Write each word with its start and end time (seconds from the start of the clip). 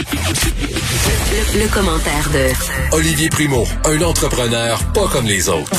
Le, 0.00 1.62
le 1.62 1.68
commentaire 1.74 2.30
de 2.32 2.96
Olivier 2.96 3.28
Primo, 3.28 3.64
un 3.84 4.00
entrepreneur 4.00 4.78
pas 4.94 5.06
comme 5.12 5.26
les 5.26 5.46
autres. 5.50 5.70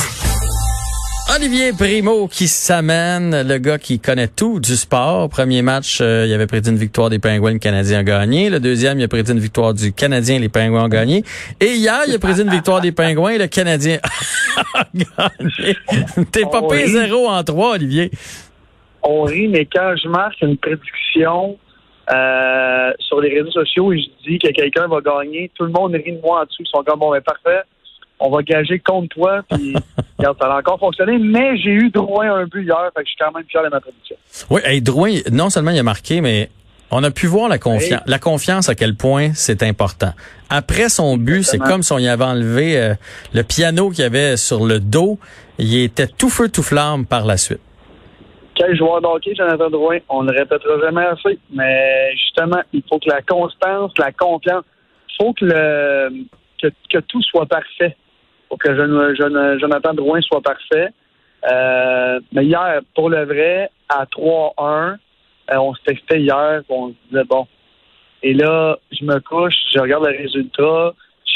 Olivier 1.34 1.72
Primo 1.72 2.28
qui 2.28 2.46
s'amène, 2.46 3.42
le 3.42 3.58
gars 3.58 3.78
qui 3.78 3.98
connaît 3.98 4.28
tout 4.28 4.60
du 4.60 4.76
sport. 4.76 5.28
Premier 5.28 5.62
match, 5.62 5.98
euh, 6.00 6.26
il 6.28 6.32
avait 6.32 6.46
prédit 6.46 6.70
une 6.70 6.76
victoire 6.76 7.10
des 7.10 7.18
Pingouins, 7.18 7.54
le 7.54 7.58
Canadien 7.58 7.98
a 7.98 8.02
gagné. 8.04 8.48
Le 8.48 8.60
deuxième, 8.60 9.00
il 9.00 9.02
a 9.02 9.08
prédit 9.08 9.32
une 9.32 9.40
victoire 9.40 9.74
du 9.74 9.92
Canadien, 9.92 10.38
les 10.38 10.48
Pingouins 10.48 10.84
ont 10.84 10.88
gagné. 10.88 11.24
Et 11.58 11.74
hier, 11.74 12.02
il 12.06 12.14
a 12.14 12.18
prédit 12.20 12.42
une 12.42 12.50
victoire 12.50 12.80
des 12.80 12.92
Pingouins, 12.92 13.38
le 13.38 13.48
Canadien 13.48 13.98
a 14.74 14.84
gagné. 14.94 15.76
T'es 16.30 16.42
pas 16.42 16.62
payé 16.62 16.84
rit. 16.84 16.92
zéro 16.92 17.28
en 17.28 17.42
trois, 17.42 17.72
Olivier. 17.72 18.12
on 19.02 19.22
rit, 19.22 19.48
mais 19.48 19.66
quand 19.66 19.94
je 20.00 20.08
marque 20.08 20.40
une 20.42 20.56
prédiction 20.58 21.58
euh, 22.10 22.92
sur 22.98 23.20
les 23.20 23.32
réseaux 23.32 23.50
sociaux 23.50 23.92
et 23.92 24.00
je 24.00 24.30
dis 24.30 24.38
que 24.38 24.48
quelqu'un 24.48 24.88
va 24.88 25.00
gagner, 25.00 25.50
tout 25.54 25.64
le 25.64 25.70
monde 25.70 25.94
rit 25.94 26.12
de 26.12 26.20
moi 26.20 26.40
en 26.40 26.44
dessous. 26.44 26.62
Ils 26.62 26.68
sont 26.68 26.82
comme, 26.82 26.98
bon, 26.98 27.12
ben 27.12 27.20
parfait, 27.20 27.62
on 28.18 28.30
va 28.30 28.42
gager 28.42 28.78
contre 28.78 29.08
toi. 29.08 29.42
Puis, 29.50 29.74
regarde, 30.18 30.36
ça 30.40 30.52
a 30.52 30.58
encore 30.58 30.78
fonctionné, 30.78 31.18
mais 31.18 31.56
j'ai 31.58 31.70
eu 31.70 31.90
droit 31.90 32.24
à 32.24 32.32
un 32.32 32.46
but 32.46 32.64
hier, 32.64 32.90
fait 32.94 33.02
que 33.02 33.06
je 33.06 33.10
suis 33.10 33.18
quand 33.18 33.32
même 33.32 33.44
fier 33.48 33.62
de 33.62 33.68
ma 33.68 33.80
prédiction. 33.80 34.16
Oui, 34.50 34.60
hey, 34.64 34.80
Drouin, 34.80 35.18
non 35.30 35.50
seulement 35.50 35.70
il 35.70 35.78
a 35.78 35.82
marqué, 35.82 36.20
mais 36.20 36.50
on 36.90 37.02
a 37.04 37.10
pu 37.10 37.26
voir 37.26 37.48
la 37.48 37.58
confiance, 37.58 38.02
la 38.06 38.18
confiance 38.18 38.68
à 38.68 38.74
quel 38.74 38.94
point 38.94 39.30
c'est 39.34 39.62
important. 39.62 40.12
Après 40.50 40.90
son 40.90 41.16
but, 41.16 41.42
c'est 41.42 41.58
comme 41.58 41.82
si 41.82 41.92
on 41.92 41.98
y 41.98 42.08
avait 42.08 42.24
enlevé 42.24 42.76
euh, 42.76 42.94
le 43.32 43.42
piano 43.42 43.90
qu'il 43.90 44.00
y 44.00 44.06
avait 44.06 44.36
sur 44.36 44.66
le 44.66 44.78
dos. 44.78 45.18
Il 45.58 45.74
était 45.76 46.06
tout 46.06 46.28
feu, 46.28 46.50
tout 46.50 46.62
flamme 46.62 47.06
par 47.06 47.24
la 47.24 47.38
suite. 47.38 47.60
Quel 48.64 48.76
joueur 48.76 49.00
de 49.00 49.06
hockey, 49.08 49.34
Jonathan 49.34 49.70
Drouin, 49.70 49.98
on 50.08 50.22
ne 50.22 50.30
le 50.30 50.38
répétera 50.38 50.78
jamais 50.80 51.04
assez, 51.04 51.36
mais 51.50 52.12
justement, 52.12 52.60
il 52.72 52.80
faut 52.88 53.00
que 53.00 53.10
la 53.10 53.20
constance, 53.20 53.90
la 53.98 54.12
confiance, 54.12 54.62
il 55.08 55.14
faut 55.20 55.32
que, 55.32 56.08
que, 56.88 56.98
tout 56.98 57.22
soit 57.22 57.46
parfait. 57.46 57.96
Faut 58.48 58.56
que 58.56 58.72
Jon- 58.76 59.14
Jon- 59.16 59.58
Jonathan 59.58 59.94
Drouin 59.94 60.20
soit 60.20 60.42
parfait. 60.42 60.90
Euh, 61.50 62.20
mais 62.30 62.44
hier, 62.44 62.82
pour 62.94 63.10
le 63.10 63.24
vrai, 63.24 63.68
à 63.88 64.06
3-1, 64.06 64.92
euh, 65.50 65.56
on 65.56 65.74
se 65.74 65.82
textait 65.82 66.20
hier, 66.20 66.62
on 66.68 66.90
se 66.90 66.94
disait, 67.10 67.24
bon. 67.24 67.48
Et 68.22 68.32
là, 68.32 68.78
je 68.92 69.04
me 69.04 69.18
couche, 69.18 69.56
je 69.74 69.80
regarde 69.80 70.06
le 70.06 70.16
résultat. 70.16 70.92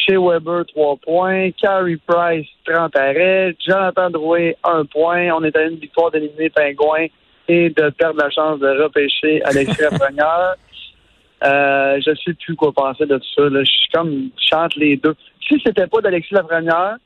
Chez 0.06 0.16
Weber, 0.16 0.64
3 0.66 0.96
points. 0.98 1.50
Carey 1.60 1.96
Price, 2.06 2.46
30 2.66 2.94
arrêts. 2.96 3.56
Jonathan 3.66 4.10
Drouin, 4.10 4.52
1 4.64 4.84
point. 4.86 5.30
On 5.32 5.42
est 5.44 5.56
à 5.56 5.62
une 5.64 5.76
victoire 5.78 6.10
d'éliminer 6.10 6.50
Pingouin 6.50 7.06
et 7.48 7.70
de 7.70 7.90
perdre 7.90 8.20
la 8.20 8.30
chance 8.30 8.60
de 8.60 8.68
repêcher 8.82 9.42
Alexis 9.44 9.80
Lafrenière. 9.90 10.54
Euh, 11.44 12.00
je 12.04 12.14
sais 12.24 12.34
plus 12.34 12.54
quoi 12.56 12.72
penser 12.72 13.04
de 13.06 13.16
tout 13.16 13.28
ça. 13.36 13.42
Là. 13.48 13.60
Je 13.64 13.70
suis 13.70 13.88
comme, 13.92 14.30
je 14.40 14.46
chante 14.48 14.74
les 14.76 14.96
deux. 14.96 15.14
Si 15.46 15.60
c'était 15.64 15.86
pas 15.86 16.00
d'Alexis 16.00 16.34
Lafrenière, 16.34 16.96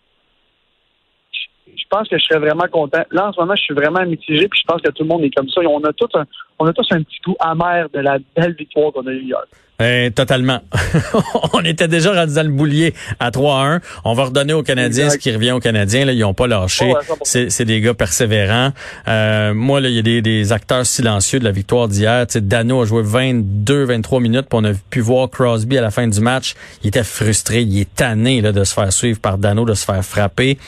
je- 1.33 1.73
je 1.77 1.85
pense 1.91 2.09
que 2.09 2.19
je 2.19 2.25
serais 2.25 2.39
vraiment 2.41 2.67
content. 2.71 3.03
Là, 3.11 3.29
en 3.29 3.33
ce 3.33 3.41
moment, 3.41 3.55
je 3.57 3.63
suis 3.63 3.75
vraiment 3.75 4.05
mitigé, 4.07 4.47
puis 4.49 4.61
je 4.61 4.67
pense 4.67 4.81
que 4.83 4.91
tout 4.91 5.03
le 5.03 5.09
monde 5.09 5.25
est 5.25 5.35
comme 5.35 5.49
ça. 5.49 5.63
Et 5.63 5.67
on 5.67 5.83
a 5.85 5.93
tous 5.93 6.09
un, 6.15 6.25
on 6.59 6.67
a 6.67 6.73
tous 6.73 6.87
un 6.93 7.03
petit 7.03 7.19
goût 7.25 7.37
amer 7.41 7.89
de 7.93 8.01
la 8.01 8.19
belle 8.37 8.55
victoire 8.55 8.93
qu'on 8.93 9.07
a 9.07 9.13
eue 9.13 9.23
hier. 9.25 9.43
Eh, 9.81 10.11
totalement. 10.15 10.61
on 11.55 11.61
était 11.65 11.89
déjà 11.89 12.13
rendu 12.13 12.35
dans 12.35 12.47
le 12.47 12.53
boulier 12.53 12.95
à 13.19 13.31
3-1. 13.31 13.81
On 14.05 14.13
va 14.15 14.25
redonner 14.25 14.53
aux 14.53 14.63
Canadiens 14.63 15.07
Exact. 15.07 15.19
ce 15.19 15.19
qui 15.19 15.33
revient 15.33 15.53
aux 15.53 15.61
Canadiens. 15.61 16.05
Là, 16.05 16.13
ils 16.13 16.25
ont 16.25 16.35
pas 16.35 16.47
lâché. 16.47 16.93
Oh, 16.93 16.97
à 16.97 17.01
100%. 17.01 17.19
c'est, 17.23 17.51
c'est 17.51 17.65
des 17.65 17.81
gars 17.81 17.95
persévérants. 17.95 18.73
Euh, 19.09 19.55
moi, 19.55 19.81
là, 19.81 19.89
il 19.89 19.95
y 19.95 19.99
a 19.99 20.03
des, 20.03 20.21
des 20.21 20.53
acteurs 20.53 20.85
silencieux 20.85 21.39
de 21.39 21.45
la 21.45 21.53
victoire 21.53 21.89
d'hier. 21.89 22.27
Dano 22.35 22.83
a 22.83 22.85
joué 22.85 23.03
22-23 23.03 24.21
minutes, 24.21 24.47
puis 24.51 24.59
on 24.61 24.65
a 24.65 24.73
pu 24.91 25.01
voir 25.01 25.31
Crosby 25.31 25.79
à 25.79 25.81
la 25.81 25.91
fin 25.91 26.07
du 26.07 26.21
match. 26.21 26.55
Il 26.83 26.89
était 26.89 27.05
frustré, 27.05 27.63
il 27.63 27.81
est 27.81 27.95
tanné 27.95 28.41
là, 28.41 28.53
de 28.53 28.65
se 28.65 28.75
faire 28.75 28.93
suivre 28.93 29.19
par 29.19 29.39
Dano, 29.39 29.65
de 29.65 29.75
se 29.75 29.85
faire 29.85 30.05
frapper. 30.05 30.59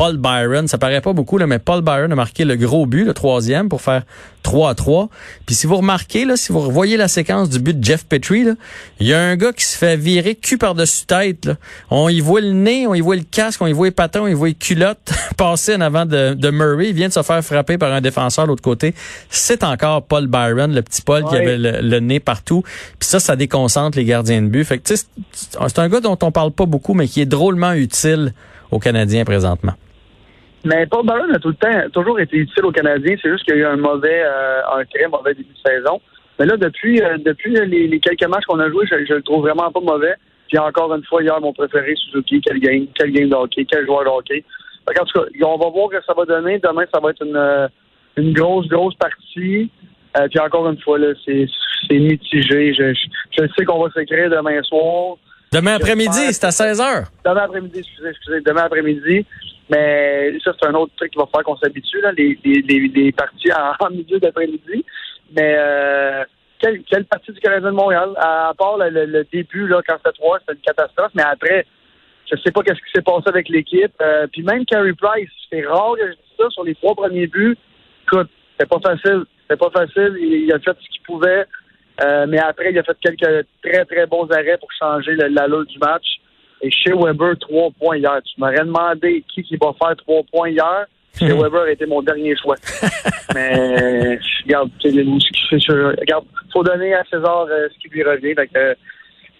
Paul 0.00 0.16
Byron, 0.16 0.66
ça 0.66 0.78
paraît 0.78 1.02
pas 1.02 1.12
beaucoup, 1.12 1.36
là, 1.36 1.46
mais 1.46 1.58
Paul 1.58 1.82
Byron 1.82 2.10
a 2.10 2.14
marqué 2.14 2.46
le 2.46 2.56
gros 2.56 2.86
but, 2.86 3.04
le 3.04 3.12
troisième, 3.12 3.68
pour 3.68 3.82
faire 3.82 4.04
3 4.42 4.70
à 4.70 4.74
3. 4.74 5.10
Puis 5.44 5.54
si 5.54 5.66
vous 5.66 5.76
remarquez, 5.76 6.24
là, 6.24 6.38
si 6.38 6.52
vous 6.52 6.60
revoyez 6.60 6.96
la 6.96 7.06
séquence 7.06 7.50
du 7.50 7.58
but 7.58 7.78
de 7.78 7.84
Jeff 7.84 8.06
Petrie, 8.06 8.46
il 8.98 9.06
y 9.06 9.12
a 9.12 9.20
un 9.20 9.36
gars 9.36 9.52
qui 9.52 9.62
se 9.62 9.76
fait 9.76 9.98
virer 9.98 10.36
cul 10.36 10.56
par-dessus 10.56 11.04
tête. 11.04 11.44
Là. 11.44 11.56
On 11.90 12.08
y 12.08 12.20
voit 12.20 12.40
le 12.40 12.52
nez, 12.52 12.86
on 12.86 12.94
y 12.94 13.02
voit 13.02 13.16
le 13.16 13.24
casque, 13.30 13.60
on 13.60 13.66
y 13.66 13.74
voit 13.74 13.88
les 13.88 13.90
patins, 13.90 14.22
on 14.22 14.26
y 14.26 14.32
voit 14.32 14.48
les 14.48 14.54
culottes 14.54 15.12
passer 15.36 15.74
en 15.74 15.82
avant 15.82 16.06
de, 16.06 16.32
de 16.32 16.50
Murray. 16.50 16.88
Il 16.88 16.94
vient 16.94 17.08
de 17.08 17.12
se 17.12 17.22
faire 17.22 17.44
frapper 17.44 17.76
par 17.76 17.92
un 17.92 18.00
défenseur 18.00 18.46
de 18.46 18.48
l'autre 18.48 18.62
côté. 18.62 18.94
C'est 19.28 19.62
encore 19.64 20.04
Paul 20.04 20.28
Byron, 20.28 20.72
le 20.72 20.80
petit 20.80 21.02
Paul 21.02 21.24
qui 21.26 21.36
avait 21.36 21.58
le, 21.58 21.82
le 21.82 22.00
nez 22.00 22.20
partout. 22.20 22.62
Puis 22.98 23.06
ça, 23.06 23.20
ça 23.20 23.36
déconcentre 23.36 23.98
les 23.98 24.06
gardiens 24.06 24.40
de 24.40 24.46
but. 24.48 24.64
Fait 24.64 24.78
que, 24.78 24.84
tu 24.84 24.96
sais, 24.96 25.04
c'est 25.32 25.58
c'est 25.68 25.78
un 25.78 25.90
gars 25.90 26.00
dont 26.00 26.16
on 26.22 26.32
parle 26.32 26.52
pas 26.52 26.64
beaucoup, 26.64 26.94
mais 26.94 27.06
qui 27.06 27.20
est 27.20 27.26
drôlement 27.26 27.72
utile 27.74 28.32
aux 28.70 28.78
Canadiens 28.78 29.26
présentement. 29.26 29.74
Mais 30.64 30.86
Paul 30.86 31.06
Byron 31.06 31.34
a 31.34 31.38
tout 31.38 31.48
le 31.48 31.54
temps 31.54 31.90
toujours 31.92 32.20
été 32.20 32.36
utile 32.36 32.64
aux 32.64 32.72
Canadiens. 32.72 33.16
C'est 33.22 33.30
juste 33.30 33.44
qu'il 33.44 33.54
y 33.54 33.58
a 33.58 33.60
eu 33.60 33.64
un 33.64 33.76
mauvais, 33.76 34.22
euh, 34.22 34.60
un 34.76 34.84
très 34.84 35.08
mauvais 35.08 35.34
début 35.34 35.54
de 35.54 35.70
saison. 35.70 36.00
Mais 36.38 36.46
là, 36.46 36.56
depuis, 36.56 37.00
euh, 37.02 37.16
depuis 37.18 37.54
les, 37.54 37.86
les 37.86 38.00
quelques 38.00 38.28
matchs 38.28 38.44
qu'on 38.46 38.60
a 38.60 38.68
joués, 38.68 38.86
je, 38.90 39.04
je 39.06 39.14
le 39.14 39.22
trouve 39.22 39.42
vraiment 39.42 39.70
pas 39.70 39.80
mauvais. 39.80 40.14
Puis 40.48 40.58
encore 40.58 40.92
une 40.94 41.04
fois, 41.04 41.22
hier, 41.22 41.40
mon 41.40 41.52
préféré, 41.52 41.94
Suzuki, 41.96 42.40
quel 42.40 42.58
game, 42.58 42.86
quel 42.94 43.12
game 43.12 43.28
de 43.28 43.34
hockey, 43.34 43.64
quel 43.70 43.86
joueur 43.86 44.04
de 44.04 44.08
hockey. 44.08 44.44
Fait 44.88 44.94
qu'en 44.94 45.04
tout 45.04 45.20
cas, 45.20 45.46
on 45.46 45.58
va 45.58 45.68
voir 45.70 45.88
ce 45.92 45.98
que 45.98 46.04
ça 46.04 46.14
va 46.14 46.24
donner. 46.24 46.58
Demain, 46.58 46.84
ça 46.92 47.00
va 47.00 47.10
être 47.10 47.24
une, 47.24 47.36
euh, 47.36 47.68
une 48.16 48.32
grosse, 48.32 48.66
grosse 48.68 48.96
partie. 48.96 49.70
Euh, 50.18 50.26
puis 50.28 50.40
encore 50.40 50.68
une 50.68 50.80
fois, 50.80 50.98
là, 50.98 51.12
c'est 51.24 51.46
c'est 51.88 51.98
mitigé. 51.98 52.74
Je, 52.74 52.92
je, 52.94 53.06
je 53.38 53.48
sais 53.56 53.64
qu'on 53.64 53.82
va 53.82 53.90
s'écrire 53.92 54.28
demain 54.28 54.60
soir. 54.62 55.16
Demain 55.52 55.74
après-midi, 55.74 56.32
c'est 56.32 56.44
à 56.44 56.50
16h. 56.50 57.06
Demain 57.24 57.42
après-midi, 57.42 57.78
excusez, 57.78 58.08
excusez, 58.08 58.40
demain 58.40 58.62
après-midi. 58.62 59.26
Mais 59.70 60.32
ça, 60.42 60.52
c'est 60.60 60.68
un 60.68 60.74
autre 60.74 60.92
truc 60.96 61.12
qui 61.12 61.18
va 61.18 61.26
faire 61.32 61.44
qu'on 61.44 61.56
s'habitue, 61.56 62.00
là, 62.00 62.12
les, 62.12 62.38
les, 62.44 63.12
parties 63.12 63.50
en, 63.80 63.90
milieu 63.90 64.18
d'après-midi. 64.18 64.84
Mais 65.36 65.54
euh, 65.56 66.24
quelle, 66.58 66.82
quelle 66.82 67.04
partie 67.04 67.32
du 67.32 67.40
Canadien 67.40 67.70
de 67.70 67.76
Montréal? 67.76 68.10
À, 68.16 68.52
part 68.58 68.78
le, 68.78 69.24
début, 69.32 69.68
là, 69.68 69.80
quand 69.86 69.96
c'était 69.98 70.18
3, 70.18 70.40
c'était 70.40 70.54
une 70.54 70.60
catastrophe, 70.60 71.12
mais 71.14 71.22
après, 71.22 71.66
je 72.30 72.36
sais 72.42 72.50
pas 72.50 72.62
qu'est-ce 72.62 72.80
qui 72.80 72.90
s'est 72.94 73.02
passé 73.02 73.28
avec 73.28 73.48
l'équipe. 73.48 73.92
Euh, 74.02 74.26
puis 74.32 74.42
même 74.42 74.64
Carey 74.64 74.92
Price, 74.92 75.30
c'est 75.50 75.64
rare 75.64 75.94
que 75.96 76.06
je 76.06 76.12
dise 76.12 76.36
ça 76.38 76.50
sur 76.50 76.64
les 76.64 76.74
trois 76.74 76.94
premiers 76.94 77.26
buts. 77.26 77.56
Écoute, 78.04 78.28
c'était 78.52 78.68
pas 78.68 78.80
facile. 78.80 79.24
C'était 79.42 79.56
pas 79.56 79.70
facile. 79.70 80.16
Il, 80.18 80.52
a 80.52 80.58
fait 80.58 80.76
ce 80.80 80.88
qu'il 80.88 81.02
pouvait. 81.02 81.44
Euh, 82.02 82.26
mais 82.28 82.38
après, 82.38 82.70
il 82.70 82.78
a 82.78 82.82
fait 82.82 82.96
quelques 83.00 83.46
très, 83.62 83.84
très 83.84 84.06
bons 84.06 84.28
arrêts 84.30 84.58
pour 84.58 84.70
changer 84.72 85.14
l'allure 85.14 85.66
du 85.66 85.78
match. 85.78 86.19
Et 86.62 86.70
chez 86.70 86.92
Weber, 86.92 87.38
trois 87.40 87.70
points 87.78 87.96
hier. 87.96 88.20
Tu 88.24 88.40
m'aurais 88.40 88.58
demandé 88.64 89.24
qui, 89.32 89.42
qui 89.42 89.56
va 89.56 89.72
faire 89.78 89.96
trois 89.96 90.22
points 90.32 90.50
hier. 90.50 90.86
Chez 91.18 91.26
Weber 91.32 91.62
a 91.62 91.70
été 91.72 91.86
mon 91.86 92.02
dernier 92.02 92.36
choix. 92.36 92.56
mais 93.34 94.18
regarde, 94.44 94.70
c'est- 94.82 94.90
regarde, 94.90 96.24
faut 96.52 96.62
donner 96.62 96.94
à 96.94 97.02
César 97.10 97.46
euh, 97.50 97.68
ce 97.72 97.78
qui 97.80 97.88
lui 97.88 98.02
revient. 98.02 98.34
Euh, 98.56 98.74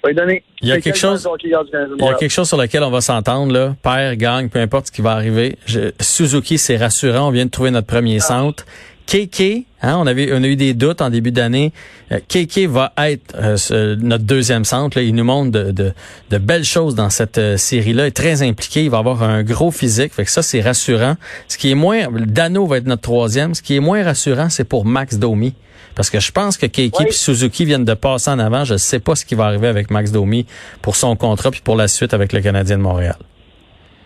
faut 0.03 0.09
lui 0.09 0.15
donner. 0.15 0.43
Il 0.63 0.69
y 0.69 0.73
a 0.73 0.77
quelque 0.77 0.85
quel 0.85 0.95
chose- 0.97 1.29
Il 1.45 1.51
y 1.51 1.55
a 1.55 2.15
quelque 2.15 2.31
chose 2.31 2.49
sur 2.49 2.57
lequel 2.57 2.83
on 2.83 2.91
va 2.91 3.01
s'entendre, 3.01 3.53
là. 3.53 3.75
Père, 3.83 4.17
gang, 4.17 4.49
peu 4.49 4.59
importe 4.59 4.87
ce 4.87 4.93
qui 4.93 5.03
va 5.03 5.13
arriver. 5.13 5.57
Je- 5.67 5.93
Suzuki, 6.01 6.57
c'est 6.59 6.77
rassurant. 6.77 7.29
On 7.29 7.31
vient 7.31 7.45
de 7.47 7.51
trouver 7.51 7.71
notre 7.71 7.87
premier 7.87 8.17
Ah. 8.17 8.21
centre. 8.21 8.65
KK, 9.11 9.65
hein, 9.83 9.97
on 9.99 10.07
avait, 10.07 10.31
on 10.33 10.41
a 10.45 10.47
eu 10.47 10.55
des 10.55 10.73
doutes 10.73 11.01
en 11.03 11.11
début 11.11 11.33
d'année. 11.33 11.73
Euh, 12.13 12.21
KK 12.29 12.67
va 12.69 12.93
être 12.99 13.35
euh, 13.35 13.57
ce- 13.57 13.97
notre 13.97 14.23
deuxième 14.23 14.65
centre. 14.65 14.97
là. 14.97 15.03
Il 15.03 15.17
nous 15.17 15.25
montre 15.25 15.51
de, 15.51 15.73
de, 15.73 15.93
de 16.31 16.39
belles 16.39 16.65
choses 16.65 16.95
dans 16.95 17.11
cette 17.11 17.39
euh, 17.39 17.57
série-là. 17.57 18.05
Il 18.05 18.09
est 18.09 18.13
très 18.13 18.43
impliqué. 18.43 18.85
Il 18.85 18.91
va 18.91 18.99
avoir 18.99 19.25
un 19.25 19.43
gros 19.43 19.73
physique. 19.73 20.15
Fait 20.15 20.25
que 20.25 20.31
ça, 20.31 20.43
c'est 20.43 20.61
rassurant. 20.61 21.17
Ce 21.49 21.59
qui 21.59 21.73
est 21.73 21.75
moins, 21.75 22.07
Dano 22.25 22.67
va 22.69 22.77
être 22.77 22.87
notre 22.87 23.03
troisième. 23.03 23.55
Ce 23.57 23.63
qui 23.63 23.75
est 23.75 23.81
moins 23.81 24.05
rassurant, 24.05 24.49
c'est 24.49 24.63
pour 24.65 24.85
Max 24.85 25.17
Domi. 25.19 25.55
Parce 25.97 26.09
que 26.09 26.21
je 26.21 26.31
pense 26.31 26.57
que 26.57 26.67
KK 26.67 27.01
Oui. 27.01 27.07
et 27.09 27.13
Suzuki 27.13 27.65
viennent 27.65 27.85
de 27.85 27.95
passer 27.95 28.31
en 28.31 28.39
avant. 28.39 28.65
Je 28.65 28.75
ne 28.75 28.79
sais 28.79 29.01
pas 29.01 29.17
ce 29.17 29.25
qui 29.25 29.35
va 29.35 29.47
arriver 29.47 29.67
avec 29.67 29.91
Max 29.91 30.13
Domi 30.13 30.47
pour 30.83 30.95
son 30.95 31.17
contrat 31.17 31.51
puis 31.51 31.63
pour 31.65 31.75
la 31.75 31.89
suite 31.89 32.15
avec 32.15 32.33
le 32.33 32.41
Canadien 32.41 32.79
de 32.79 32.83
Montréal. 32.83 33.17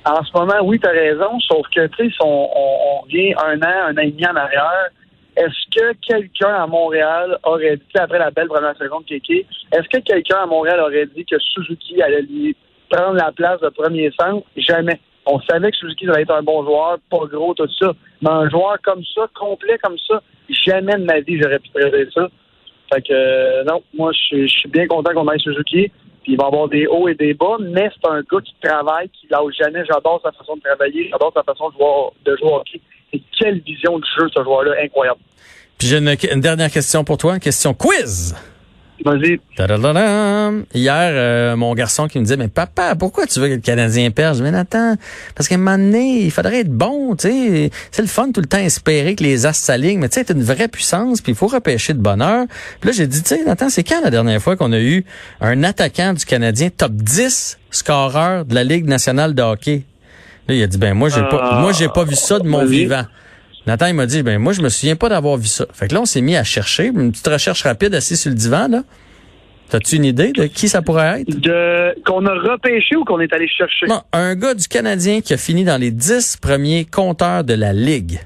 En 0.06 0.22
ce 0.22 0.30
moment, 0.34 0.60
oui, 0.62 0.78
tu 0.78 0.86
as 0.86 0.92
raison, 0.92 1.40
sauf 1.40 1.66
que, 1.74 1.86
tu 1.86 2.10
sais, 2.10 2.16
on, 2.20 2.48
on, 2.54 3.00
revient 3.02 3.34
un 3.42 3.58
an, 3.62 3.88
un 3.88 3.94
an 3.96 4.00
et 4.02 4.10
demi 4.10 4.26
en 4.26 4.36
arrière, 4.36 4.90
est-ce 5.36 5.70
que 5.74 5.92
quelqu'un 6.06 6.54
à 6.54 6.66
Montréal 6.66 7.38
aurait 7.42 7.76
dit, 7.76 7.98
après 7.98 8.18
la 8.18 8.30
belle 8.30 8.48
première 8.48 8.76
seconde 8.76 9.06
Kéké, 9.06 9.46
est-ce 9.72 9.88
que 9.88 10.02
quelqu'un 10.02 10.42
à 10.42 10.46
Montréal 10.46 10.80
aurait 10.80 11.06
dit 11.06 11.24
que 11.24 11.38
Suzuki 11.38 12.02
allait 12.02 12.22
lui 12.22 12.54
prendre 12.90 13.14
la 13.14 13.32
place 13.32 13.60
de 13.60 13.68
premier 13.70 14.12
centre? 14.20 14.46
Jamais. 14.56 15.00
On 15.26 15.40
savait 15.40 15.70
que 15.70 15.76
Suzuki 15.78 16.08
allait 16.08 16.22
être 16.22 16.34
un 16.34 16.42
bon 16.42 16.62
joueur, 16.64 16.98
pas 17.10 17.26
gros, 17.26 17.54
tout 17.54 17.68
ça. 17.80 17.92
Mais 18.20 18.30
un 18.30 18.48
joueur 18.50 18.76
comme 18.82 19.02
ça, 19.14 19.22
complet 19.34 19.78
comme 19.82 19.98
ça, 20.06 20.22
jamais 20.50 20.96
de 20.96 21.04
ma 21.04 21.20
vie 21.20 21.40
j'aurais 21.40 21.58
pu 21.58 21.70
prévoir 21.70 22.02
ça. 22.14 22.28
Fait 22.92 23.00
que, 23.00 23.12
euh, 23.12 23.64
non, 23.64 23.82
moi, 23.94 24.12
je 24.12 24.46
suis- 24.46 24.68
bien 24.68 24.86
content 24.86 25.12
qu'on 25.14 25.30
ait 25.32 25.38
Suzuki. 25.38 25.90
Puis 26.24 26.32
il 26.32 26.38
va 26.38 26.46
avoir 26.46 26.68
des 26.68 26.86
hauts 26.86 27.06
et 27.06 27.14
des 27.14 27.34
bas, 27.34 27.56
mais 27.60 27.90
c'est 27.94 28.08
un 28.08 28.20
gars 28.20 28.40
qui 28.42 28.54
travaille, 28.62 29.10
qui 29.10 29.28
lâche 29.30 29.54
jamais. 29.60 29.84
J'adore 29.84 30.20
sa 30.24 30.32
façon 30.32 30.56
de 30.56 30.62
travailler, 30.62 31.08
j'adore 31.10 31.32
sa 31.34 31.42
façon 31.42 31.68
de 31.68 31.74
jouer, 31.74 32.10
de 32.24 32.36
jouer 32.38 32.52
hockey. 32.52 32.80
Et 33.12 33.22
quelle 33.38 33.60
vision 33.60 33.98
de 33.98 34.04
jeu, 34.18 34.26
ce 34.34 34.42
joueur-là, 34.42 34.72
incroyable. 34.82 35.20
Puis 35.78 35.86
j'ai 35.88 35.98
une, 35.98 36.16
une 36.32 36.40
dernière 36.40 36.70
question 36.70 37.04
pour 37.04 37.18
toi, 37.18 37.34
une 37.34 37.40
question 37.40 37.74
quiz. 37.74 38.34
Vas-y. 39.04 39.40
Hier, 40.72 41.10
euh, 41.12 41.56
mon 41.56 41.74
garçon 41.74 42.06
qui 42.06 42.18
me 42.18 42.24
disait, 42.24 42.36
mais 42.36 42.48
papa, 42.48 42.94
pourquoi 42.94 43.26
tu 43.26 43.40
veux 43.40 43.48
que 43.48 43.54
le 43.54 43.60
Canadien 43.60 44.10
perde? 44.10 44.36
Je 44.36 44.42
dis, 44.44 44.50
mais 44.50 44.56
attends, 44.56 44.94
parce 45.34 45.48
qu'à 45.48 45.56
un 45.56 45.58
moment 45.58 45.76
donné, 45.78 46.20
il 46.22 46.30
faudrait 46.30 46.60
être 46.60 46.70
bon, 46.70 47.16
tu 47.16 47.28
sais. 47.28 47.70
C'est 47.90 48.02
le 48.02 48.08
fun 48.08 48.30
tout 48.32 48.40
le 48.40 48.46
temps 48.46 48.58
espérer 48.58 49.14
que 49.16 49.24
les 49.24 49.46
as 49.46 49.52
s'alignent, 49.52 49.98
mais 49.98 50.08
tu 50.08 50.14
sais, 50.20 50.24
c'est 50.26 50.34
une 50.34 50.42
vraie 50.44 50.68
puissance, 50.68 51.20
puis 51.20 51.32
il 51.32 51.34
faut 51.34 51.48
repêcher 51.48 51.92
de 51.92 51.98
bonheur. 51.98 52.46
Puis 52.80 52.90
là, 52.90 52.96
j'ai 52.96 53.06
dit, 53.06 53.22
tu 53.22 53.28
sais, 53.30 53.44
Nathan, 53.44 53.68
c'est 53.68 53.82
quand 53.84 54.00
la 54.02 54.10
dernière 54.10 54.40
fois 54.40 54.56
qu'on 54.56 54.72
a 54.72 54.80
eu 54.80 55.04
un 55.40 55.64
attaquant 55.64 56.12
du 56.12 56.24
Canadien 56.24 56.70
top 56.70 56.92
10 56.92 57.58
scoreur 57.70 58.44
de 58.44 58.54
la 58.54 58.62
Ligue 58.64 58.86
nationale 58.86 59.34
de 59.34 59.42
hockey? 59.42 59.82
Là, 60.48 60.54
il 60.54 60.62
a 60.62 60.66
dit, 60.66 60.78
ben 60.78 60.94
moi, 60.94 61.08
j'ai 61.08 61.22
pas, 61.22 61.60
moi, 61.60 61.72
j'ai 61.72 61.88
pas 61.88 62.04
vu 62.04 62.14
ça 62.14 62.38
de 62.38 62.46
mon 62.46 62.58
Vas-y. 62.58 62.68
vivant. 62.68 63.04
Nathan, 63.66 63.86
il 63.86 63.94
m'a 63.94 64.06
dit, 64.06 64.22
ben 64.22 64.38
moi, 64.38 64.52
je 64.52 64.60
me 64.60 64.68
souviens 64.68 64.96
pas 64.96 65.08
d'avoir 65.08 65.36
vu 65.36 65.46
ça. 65.46 65.66
Fait 65.72 65.88
que 65.88 65.94
là, 65.94 66.02
on 66.02 66.04
s'est 66.04 66.20
mis 66.20 66.36
à 66.36 66.44
chercher, 66.44 66.86
une 66.86 67.12
petite 67.12 67.26
recherche 67.26 67.62
rapide 67.62 67.94
assis 67.94 68.16
sur 68.16 68.30
le 68.30 68.36
divan, 68.36 68.68
là. 68.68 68.82
T'as-tu 69.70 69.96
une 69.96 70.04
idée 70.04 70.32
de 70.32 70.44
qui 70.44 70.68
ça 70.68 70.82
pourrait 70.82 71.22
être? 71.22 71.40
De 71.40 72.00
qu'on 72.04 72.24
a 72.26 72.34
repêché 72.34 72.96
ou 72.96 73.04
qu'on 73.04 73.18
est 73.20 73.32
allé 73.32 73.48
chercher? 73.48 73.86
Non, 73.86 74.02
un 74.12 74.34
gars 74.34 74.54
du 74.54 74.68
Canadien 74.68 75.22
qui 75.22 75.32
a 75.32 75.38
fini 75.38 75.64
dans 75.64 75.80
les 75.80 75.90
dix 75.90 76.36
premiers 76.36 76.84
compteurs 76.84 77.44
de 77.44 77.54
la 77.54 77.72
Ligue. 77.72 78.20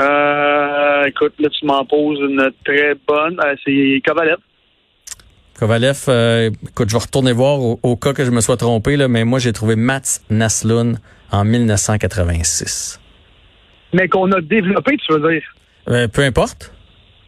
Euh, 0.00 1.04
écoute, 1.06 1.34
là, 1.38 1.48
tu 1.48 1.66
m'en 1.66 1.84
poses 1.84 2.18
une 2.20 2.50
très 2.64 2.94
bonne. 3.08 3.40
Euh, 3.44 3.54
c'est 3.64 4.00
Kovalev. 4.06 4.36
Kovalev, 5.58 6.04
euh, 6.08 6.50
écoute, 6.68 6.88
je 6.88 6.94
vais 6.94 7.02
retourner 7.02 7.32
voir 7.32 7.60
au, 7.60 7.80
au 7.82 7.96
cas 7.96 8.12
que 8.12 8.24
je 8.24 8.30
me 8.30 8.40
sois 8.40 8.56
trompé, 8.56 8.96
là, 8.96 9.08
mais 9.08 9.24
moi, 9.24 9.38
j'ai 9.38 9.52
trouvé 9.52 9.76
Mats 9.76 10.20
Naslund 10.30 10.98
en 11.30 11.44
1986. 11.44 13.01
Mais 13.92 14.08
qu'on 14.08 14.30
a 14.32 14.40
développé, 14.40 14.96
tu 14.96 15.12
veux 15.12 15.32
dire? 15.32 15.42
Euh, 15.88 16.08
peu 16.08 16.22
importe. 16.22 16.72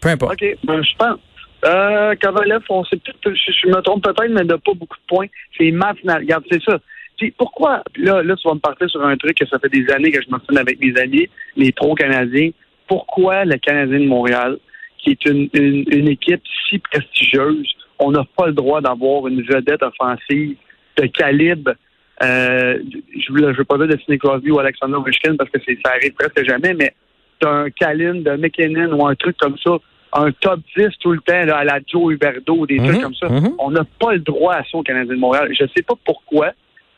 Peu 0.01 0.09
importe. 0.09 0.35
OK, 0.43 0.57
ben, 0.65 0.83
je 0.83 0.97
pense. 0.97 1.19
Euh, 1.65 2.15
Kovalev, 2.21 2.63
on 2.69 2.85
sait 2.85 2.97
peut-être, 2.97 3.35
je, 3.35 3.69
me 3.69 3.81
trompe 3.81 4.05
peut-être, 4.05 4.29
mais 4.31 4.43
il 4.43 4.47
n'a 4.47 4.59
pas 4.59 4.75
beaucoup 4.75 4.97
de 4.97 5.07
points. 5.09 5.27
C'est 5.57 5.71
Nal- 5.71 5.97
Regarde, 6.05 6.45
c'est 6.51 6.63
ça. 6.63 6.79
Puis 7.17 7.31
pourquoi, 7.31 7.83
là, 7.97 8.23
là, 8.23 8.37
tu 8.37 8.47
vas 8.47 8.55
me 8.55 8.61
partir 8.61 8.91
sur 8.91 9.05
un 9.05 9.17
truc 9.17 9.39
que 9.39 9.47
ça 9.47 9.59
fait 9.59 9.69
des 9.69 9.89
années 9.91 10.11
que 10.11 10.21
je 10.21 10.31
me 10.31 10.39
souviens 10.41 10.61
avec 10.61 10.79
mes 10.81 10.99
amis, 11.01 11.29
les 11.57 11.73
pro-canadiens. 11.73 12.51
Pourquoi 12.87 13.45
le 13.45 13.57
Canadien 13.57 14.01
de 14.01 14.07
Montréal, 14.07 14.59
qui 14.99 15.11
est 15.11 15.25
une, 15.25 15.49
une, 15.55 15.85
une 15.91 16.09
équipe 16.09 16.43
si 16.69 16.79
prestigieuse, 16.79 17.67
on 17.99 18.11
n'a 18.11 18.25
pas 18.37 18.49
le 18.49 18.53
droit 18.53 18.81
d'avoir 18.81 19.27
une 19.29 19.43
vedette 19.43 19.83
offensive 19.83 20.57
de 20.97 21.07
calibre 21.07 21.75
euh, 22.23 22.79
je 23.19 23.33
ne 23.33 23.53
veux 23.53 23.65
pas 23.65 23.77
dire 23.79 23.89
de 23.89 23.97
Sidney 23.99 24.19
Crosby 24.19 24.51
ou 24.51 24.59
Alexander 24.59 24.95
Ovechkin 24.95 25.37
parce 25.37 25.51
que 25.51 25.59
ça 25.61 25.93
arrive 25.93 26.13
presque 26.13 26.45
jamais, 26.47 26.75
mais 26.75 26.95
d'un 27.41 27.69
Kalin, 27.71 28.15
de 28.17 28.37
McKinnon 28.37 28.93
ou 28.99 29.07
un 29.07 29.15
truc 29.17 29.37
comme 29.37 29.57
ça, 29.59 29.73
un 30.13 30.31
top 30.31 30.61
10 30.77 30.87
tout 31.01 31.11
le 31.13 31.19
temps 31.21 31.45
là, 31.45 31.57
à 31.59 31.65
la 31.65 31.81
Joe 31.87 32.13
Huberdeau 32.15 32.59
ou 32.59 32.67
des 32.67 32.79
Mhm, 32.79 32.87
trucs 32.89 33.03
comme 33.03 33.15
ça, 33.15 33.29
mhm. 33.29 33.55
on 33.59 33.71
n'a 33.73 33.83
pas 33.99 34.13
le 34.13 34.21
droit 34.21 34.55
à 34.55 34.63
ça 34.63 34.79
au 34.79 34.83
Canadien 34.83 35.15
de 35.15 35.19
Montréal. 35.21 35.49
Je 35.59 35.67
sais 35.77 35.83
pas 35.83 35.95
pourquoi, 36.05 36.53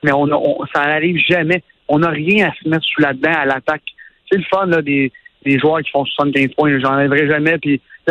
mais 0.05 0.13
on, 0.13 0.27
a- 0.31 0.37
on 0.37 0.59
ça 0.75 0.85
n'arrive 0.85 1.17
jamais. 1.27 1.63
On 1.89 2.01
n'a 2.01 2.11
rien 2.11 2.49
à 2.49 2.53
se 2.63 2.69
mettre 2.69 2.85
sous 2.85 3.01
là-dedans 3.01 3.33
à 3.35 3.47
l'attaque. 3.47 3.83
C'est 4.31 4.37
le 4.39 4.45
fun 4.53 4.67
là, 4.67 4.83
des, 4.83 5.11
des 5.47 5.59
joueurs 5.59 5.81
qui 5.81 5.91
font 5.91 6.05
75 6.05 6.55
points, 6.57 6.79
j'en 6.81 6.95
enlèverai 6.95 7.29
jamais. 7.29 7.59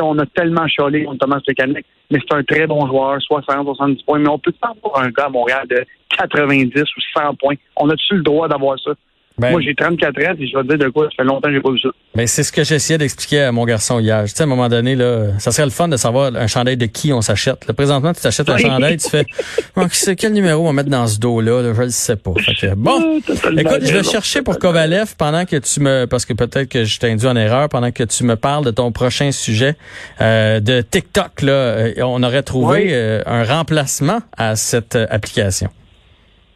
On 0.01 0.17
a 0.19 0.25
tellement 0.25 0.67
chialé 0.67 1.03
contre 1.03 1.19
Thomas 1.19 1.39
Plekanec, 1.45 1.85
mais 2.09 2.19
c'est 2.19 2.35
un 2.35 2.43
très 2.43 2.65
bon 2.65 2.87
joueur, 2.87 3.21
60, 3.21 3.65
70 3.65 4.03
points. 4.03 4.19
Mais 4.19 4.29
on 4.29 4.39
peut 4.39 4.53
pas 4.53 4.73
avoir 4.83 5.03
un 5.03 5.09
gars 5.09 5.25
à 5.25 5.29
Montréal 5.29 5.67
de 5.69 5.85
90 6.17 6.81
ou 6.81 7.01
100 7.13 7.35
points. 7.35 7.55
On 7.77 7.89
a-tu 7.89 8.15
le 8.15 8.23
droit 8.23 8.47
d'avoir 8.47 8.79
ça? 8.79 8.91
Ben, 9.37 9.51
Moi, 9.51 9.59
j'ai 9.61 9.75
34 9.75 10.17
ans, 10.17 10.33
et 10.39 10.47
je 10.47 10.55
vais 10.57 10.63
te 10.63 10.67
dire 10.69 10.77
de 10.77 10.89
quoi, 10.89 11.05
ça 11.09 11.17
fait 11.17 11.23
longtemps 11.25 11.49
que 11.49 11.53
j'ai 11.53 11.59
pas 11.61 11.71
vu 11.71 11.79
ça. 11.79 11.89
ben, 12.15 12.25
c'est 12.25 12.43
ce 12.43 12.51
que 12.53 12.63
j'essayais 12.63 12.97
d'expliquer 12.97 13.41
à 13.41 13.51
mon 13.51 13.65
garçon 13.65 13.99
hier. 13.99 14.23
Tu 14.23 14.29
sais, 14.29 14.41
à 14.41 14.43
un 14.45 14.47
moment 14.47 14.69
donné, 14.69 14.95
là, 14.95 15.37
ça 15.39 15.51
serait 15.51 15.65
le 15.65 15.71
fun 15.71 15.89
de 15.89 15.97
savoir 15.97 16.33
un 16.33 16.47
chandail 16.47 16.77
de 16.77 16.85
qui 16.85 17.11
on 17.11 17.21
s'achète. 17.21 17.69
Présentement, 17.73 18.13
tu 18.13 18.21
t'achètes 18.21 18.49
un 18.49 18.57
chandail, 18.57 18.95
tu 18.97 19.09
fais, 19.09 19.25
c'est- 19.91 20.15
quel 20.15 20.31
numéro 20.31 20.63
on 20.63 20.67
va 20.67 20.73
mettre 20.73 20.89
dans 20.89 21.05
ce 21.07 21.19
dos-là? 21.19 21.61
Là? 21.63 21.73
Je 21.73 21.81
le 21.81 21.89
sais 21.89 22.15
pas. 22.15 22.31
Fait 22.39 22.53
que, 22.53 22.75
bon. 22.75 23.21
Ah, 23.27 23.49
Écoute, 23.57 23.79
je 23.81 23.93
vais 23.93 24.03
chercher 24.03 24.41
pour 24.41 24.57
Kovalev 24.57 25.15
pendant 25.17 25.43
que 25.45 25.57
tu 25.57 25.81
me, 25.81 26.05
parce 26.05 26.25
que 26.25 26.33
peut-être 26.33 26.69
que 26.69 26.85
je 26.85 26.97
t'ai 26.99 27.11
induit 27.11 27.27
en 27.27 27.35
erreur, 27.35 27.67
pendant 27.67 27.91
que 27.91 28.03
tu 28.03 28.23
me 28.23 28.37
parles 28.37 28.63
de 28.63 28.71
ton 28.71 28.91
prochain 28.93 29.31
sujet 29.33 29.75
euh, 30.21 30.59
de 30.61 30.79
TikTok. 30.81 31.41
Là, 31.41 31.51
Euh, 31.51 31.93
on 32.03 32.23
aurait 32.23 32.43
trouvé 32.43 32.83
Oui. 32.83 32.89
euh, 32.91 33.21
un 33.25 33.43
remplacement 33.43 34.19
à 34.37 34.55
cette 34.55 34.95
euh, 34.95 35.07
application. 35.09 35.69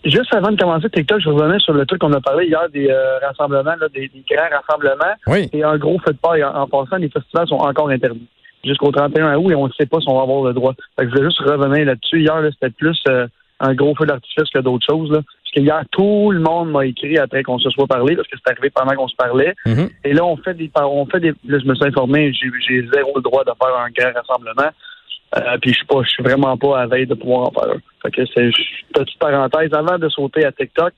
Juste 0.06 0.34
avant 0.34 0.52
de 0.52 0.58
commencer 0.60 0.90
TikTok, 0.90 1.20
je 1.20 1.30
revenais 1.30 1.60
sur 1.60 1.74
le 1.74 1.86
truc 1.86 2.00
qu'on 2.00 2.14
a 2.14 2.22
parlé 2.22 2.48
hier 2.48 2.70
des 2.70 2.90
euh, 2.90 3.20
rassemblements, 3.20 3.76
là, 3.80 3.88
des, 3.94 4.08
des 4.08 4.24
grands 4.30 4.48
rassemblements. 4.50 5.16
Oui. 5.28 5.50
Et 5.52 5.64
un 5.64 5.78
gros 5.78 6.00
feu 6.00 6.14
de 6.14 6.18
paille. 6.18 6.44
En, 6.44 6.56
en 6.56 6.68
passant, 6.68 6.98
les 6.98 7.10
festivals 7.10 7.48
sont 7.48 7.56
encore 7.56 7.90
interdits 7.90 8.28
jusqu'au 8.64 8.92
31 8.92 9.38
août 9.38 9.52
et 9.52 9.56
on 9.56 9.68
ne 9.68 9.74
sait 9.74 9.86
pas 9.86 10.00
si 10.00 10.10
on 10.10 10.16
va 10.16 10.24
avoir 10.24 10.44
le 10.44 10.54
droit. 10.54 10.74
Fait 10.98 11.06
que 11.06 11.12
je 11.12 11.16
voulais 11.16 11.30
juste 11.30 11.40
revenir 11.40 11.86
là-dessus. 11.86 12.22
Hier, 12.22 12.42
là, 12.42 12.50
c'était 12.52 12.70
plus 12.70 13.00
euh, 13.08 13.28
un 13.60 13.74
gros 13.74 13.96
feu 13.96 14.06
d'artifice 14.06 14.50
que 14.54 14.60
d'autres 14.60 14.86
choses. 14.90 15.12
Là. 15.12 15.20
Parce 15.22 15.56
que 15.56 15.62
hier, 15.62 15.84
tout 15.92 16.32
le 16.32 16.40
monde 16.40 16.72
m'a 16.72 16.86
écrit 16.86 17.18
après 17.18 17.44
qu'on 17.44 17.60
se 17.60 17.70
soit 17.70 17.88
parlé, 17.88 18.16
parce 18.16 18.28
que 18.28 18.38
c'est 18.38 18.52
arrivé 18.52 18.70
pendant 18.70 18.94
qu'on 18.94 19.08
se 19.08 19.16
parlait. 19.16 19.56
Mhm. 19.66 19.90
Et 20.04 20.14
là, 20.14 20.24
on 20.26 20.38
fait 20.38 20.54
des 20.54 20.70
on 20.76 21.06
fait 21.08 21.20
des. 21.20 21.34
Là, 21.48 21.60
je 21.60 21.66
me 21.66 21.76
suis 21.76 21.86
informé, 21.86 22.32
j'ai 22.34 22.50
j'ai 22.68 22.88
zéro 22.94 23.14
le 23.16 23.22
droit 23.22 23.44
de 23.44 23.52
faire 23.62 23.76
un 23.76 23.90
grand 23.90 24.14
rassemblement. 24.14 24.70
Euh, 25.38 25.58
puis 25.62 25.72
je 25.72 25.78
suis 25.78 25.86
pas, 25.86 26.02
je 26.04 26.10
suis 26.10 26.24
vraiment 26.24 26.58
pas 26.58 26.82
à 26.82 26.88
veille 26.88 27.06
de 27.06 27.14
pouvoir 27.14 27.50
en 27.50 27.52
faire. 27.52 27.76
Fait 28.02 28.12
que 28.12 28.26
c'est 28.34 28.50
petite 28.94 29.20
parenthèse 29.20 29.74
avant 29.74 29.98
de 29.98 30.10
sauter 30.10 30.46
à 30.46 30.52
TikTok. 30.52 30.94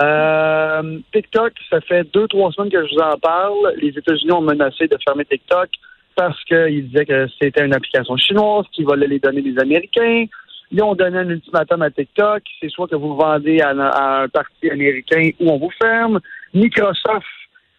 Euh, 0.00 0.98
TikTok, 1.12 1.52
ça 1.68 1.80
fait 1.80 2.04
deux, 2.12 2.28
trois 2.28 2.52
semaines 2.52 2.70
que 2.70 2.86
je 2.86 2.94
vous 2.94 3.00
en 3.00 3.18
parle. 3.18 3.74
Les 3.78 3.88
États-Unis 3.88 4.32
ont 4.32 4.42
menacé 4.42 4.86
de 4.86 4.96
fermer 5.04 5.24
TikTok 5.24 5.70
parce 6.14 6.42
qu'ils 6.44 6.88
disaient 6.88 7.06
que 7.06 7.26
c'était 7.40 7.64
une 7.64 7.74
application 7.74 8.16
chinoise 8.16 8.66
qui 8.72 8.84
volait 8.84 9.08
les 9.08 9.18
données 9.18 9.42
des 9.42 9.58
Américains. 9.58 10.26
Ils 10.70 10.82
ont 10.82 10.94
donné 10.94 11.18
un 11.18 11.28
ultimatum 11.28 11.82
à 11.82 11.90
TikTok. 11.90 12.42
C'est 12.60 12.68
soit 12.68 12.86
que 12.86 12.94
vous 12.94 13.16
vendez 13.16 13.60
à, 13.60 13.70
à 13.70 14.22
un 14.22 14.28
parti 14.28 14.70
américain 14.70 15.30
ou 15.40 15.50
on 15.50 15.58
vous 15.58 15.72
ferme. 15.82 16.20
Microsoft, 16.54 17.26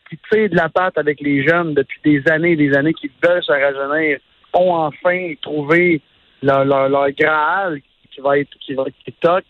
qui 0.09 0.17
tire 0.31 0.49
de 0.49 0.55
la 0.55 0.69
patte 0.69 0.97
avec 0.97 1.21
les 1.21 1.47
jeunes 1.47 1.73
depuis 1.73 1.99
des 2.03 2.31
années 2.31 2.53
et 2.53 2.55
des 2.55 2.75
années 2.75 2.93
qui 2.93 3.09
veulent 3.23 3.43
se 3.43 3.51
rajeunir, 3.51 4.19
ont 4.53 4.73
enfin 4.73 5.33
trouvé 5.41 6.01
leur, 6.41 6.65
leur, 6.65 6.89
leur 6.89 7.09
Graal 7.11 7.79
qui 8.13 8.21
va 8.21 8.37
être, 8.39 8.49
qui 8.59 8.73
va 8.73 8.83
être 8.87 8.95
TikTok, 9.05 9.43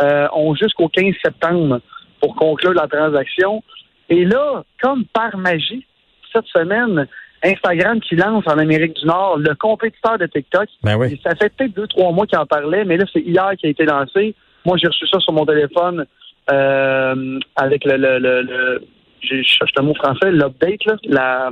euh, 0.00 0.26
ont 0.32 0.54
jusqu'au 0.54 0.88
15 0.88 1.14
septembre 1.24 1.80
pour 2.20 2.34
conclure 2.36 2.72
la 2.74 2.86
transaction. 2.88 3.62
Et 4.08 4.24
là, 4.24 4.64
comme 4.82 5.04
par 5.06 5.36
magie, 5.36 5.84
cette 6.32 6.46
semaine, 6.46 7.06
Instagram 7.44 8.00
qui 8.00 8.16
lance 8.16 8.44
en 8.46 8.58
Amérique 8.58 8.94
du 8.94 9.06
Nord 9.06 9.38
le 9.38 9.54
compétiteur 9.54 10.18
de 10.18 10.26
TikTok. 10.26 10.68
Ben 10.82 10.96
oui. 10.96 11.20
Ça 11.24 11.34
fait 11.36 11.52
peut-être 11.54 11.74
deux, 11.74 11.86
trois 11.86 12.10
mois 12.12 12.26
qu'il 12.26 12.38
en 12.38 12.46
parlait, 12.46 12.84
mais 12.84 12.96
là, 12.96 13.04
c'est 13.12 13.20
hier 13.20 13.50
qui 13.58 13.66
a 13.66 13.70
été 13.70 13.84
lancé. 13.84 14.34
Moi, 14.64 14.76
j'ai 14.80 14.88
reçu 14.88 15.06
ça 15.06 15.20
sur 15.20 15.32
mon 15.32 15.44
téléphone 15.46 16.06
euh, 16.52 17.38
avec 17.56 17.84
le, 17.84 17.96
le, 17.96 18.18
le, 18.18 18.42
le- 18.42 18.84
je 19.20 19.42
cherche 19.42 19.70
le 19.76 19.82
mot 19.82 19.94
français, 19.94 20.30
l'update, 20.30 20.84
là, 20.84 20.96
la, 21.04 21.50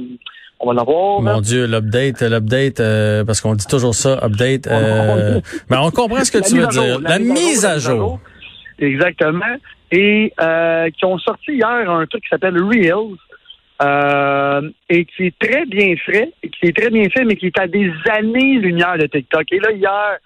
on 0.65 0.69
va 0.69 0.75
l'avoir. 0.75 1.21
Mon 1.21 1.41
Dieu, 1.41 1.67
l'update, 1.67 2.23
l'update, 2.23 2.81
euh, 2.81 3.25
parce 3.25 3.41
qu'on 3.41 3.55
dit 3.55 3.67
toujours 3.67 3.95
ça, 3.95 4.19
update. 4.23 4.67
Euh, 4.67 5.41
mais 5.71 5.77
on 5.77 5.91
comprend 5.91 6.25
ce 6.25 6.33
que 6.33 6.39
tu 6.49 6.59
veux 6.59 6.67
dire. 6.69 7.01
La 7.01 7.19
mise 7.19 7.65
à 7.65 7.79
jour. 7.79 8.21
Exactement. 8.79 9.55
Et 9.93 10.33
euh, 10.41 10.89
qui 10.91 11.05
ont 11.05 11.19
sorti 11.19 11.53
hier 11.53 11.91
un 11.91 12.07
truc 12.07 12.23
qui 12.25 12.29
s'appelle 12.29 12.57
Reels. 12.61 13.17
euh, 13.83 14.71
et 14.89 15.05
qui 15.05 15.27
est 15.27 15.39
très 15.39 15.67
bien 15.67 15.95
fait, 16.05 16.33
et 16.43 16.49
qui 16.49 16.67
est 16.67 16.77
très 16.77 16.91
bien 16.91 17.09
fait, 17.11 17.25
mais 17.25 17.37
qui 17.37 17.47
est 17.47 17.59
à 17.59 17.67
des 17.67 17.91
années-lumière 18.11 18.97
de 18.99 19.07
TikTok. 19.07 19.45
Et 19.53 19.59
là, 19.61 19.73
hier, 19.73 20.19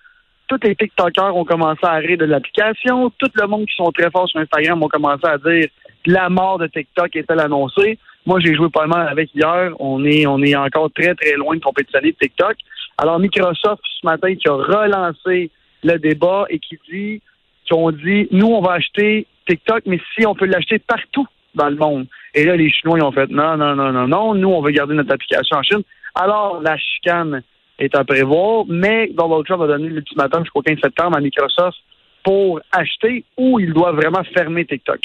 tous 0.48 0.58
les 0.62 0.74
TikTokers 0.76 1.34
ont 1.36 1.44
commencé 1.44 1.80
à 1.82 1.94
rire 1.96 2.18
de 2.18 2.24
l'application. 2.24 3.10
Tout 3.18 3.30
le 3.34 3.46
monde 3.46 3.66
qui 3.66 3.74
sont 3.76 3.90
très 3.92 4.10
forts 4.10 4.28
sur 4.28 4.40
Instagram 4.40 4.82
ont 4.82 4.88
commencé 4.88 5.26
à 5.26 5.38
dire 5.38 5.66
que 6.04 6.10
la 6.10 6.28
mort 6.28 6.58
de 6.58 6.66
TikTok 6.68 7.14
est-elle 7.16 7.40
annoncée. 7.40 7.98
Moi, 8.28 8.40
j'ai 8.40 8.54
joué 8.54 8.68
pas 8.68 8.86
mal 8.86 9.08
avec 9.08 9.34
hier. 9.34 9.72
On 9.80 10.04
est, 10.04 10.26
on 10.26 10.42
est 10.42 10.54
encore 10.54 10.90
très, 10.94 11.14
très 11.14 11.32
loin 11.36 11.56
de 11.56 11.62
compétitionner 11.62 12.12
TikTok. 12.12 12.56
Alors, 12.98 13.18
Microsoft, 13.18 13.80
ce 13.82 14.06
matin, 14.06 14.34
qui 14.34 14.46
a 14.46 14.52
relancé 14.52 15.50
le 15.82 15.96
débat 15.96 16.44
et 16.50 16.58
qui 16.58 16.78
dit, 16.92 17.22
qui 17.64 17.72
ont 17.72 17.90
dit, 17.90 18.28
nous, 18.30 18.48
on 18.48 18.60
va 18.60 18.72
acheter 18.72 19.26
TikTok, 19.48 19.84
mais 19.86 19.98
si 20.14 20.26
on 20.26 20.34
peut 20.34 20.44
l'acheter 20.44 20.78
partout 20.78 21.26
dans 21.54 21.70
le 21.70 21.76
monde. 21.76 22.06
Et 22.34 22.44
là, 22.44 22.54
les 22.54 22.70
Chinois, 22.70 22.98
ils 22.98 23.02
ont 23.02 23.12
fait, 23.12 23.30
non, 23.30 23.56
non, 23.56 23.74
non, 23.74 23.92
non, 23.92 24.06
non, 24.06 24.34
nous, 24.34 24.50
on 24.50 24.60
veut 24.60 24.72
garder 24.72 24.92
notre 24.92 25.14
application 25.14 25.56
en 25.56 25.62
Chine. 25.62 25.82
Alors, 26.14 26.60
la 26.60 26.76
chicane 26.76 27.42
est 27.78 27.94
à 27.94 28.04
prévoir, 28.04 28.66
mais 28.68 29.08
Donald 29.14 29.46
Trump 29.46 29.62
a 29.62 29.68
donné 29.68 29.88
l'ultimatum 29.88 30.44
jusqu'au 30.44 30.60
15 30.60 30.80
septembre 30.82 31.16
à 31.16 31.20
Microsoft 31.22 31.78
pour 32.22 32.60
acheter 32.72 33.24
ou 33.38 33.58
il 33.58 33.72
doit 33.72 33.92
vraiment 33.92 34.22
fermer 34.34 34.66
TikTok. 34.66 35.00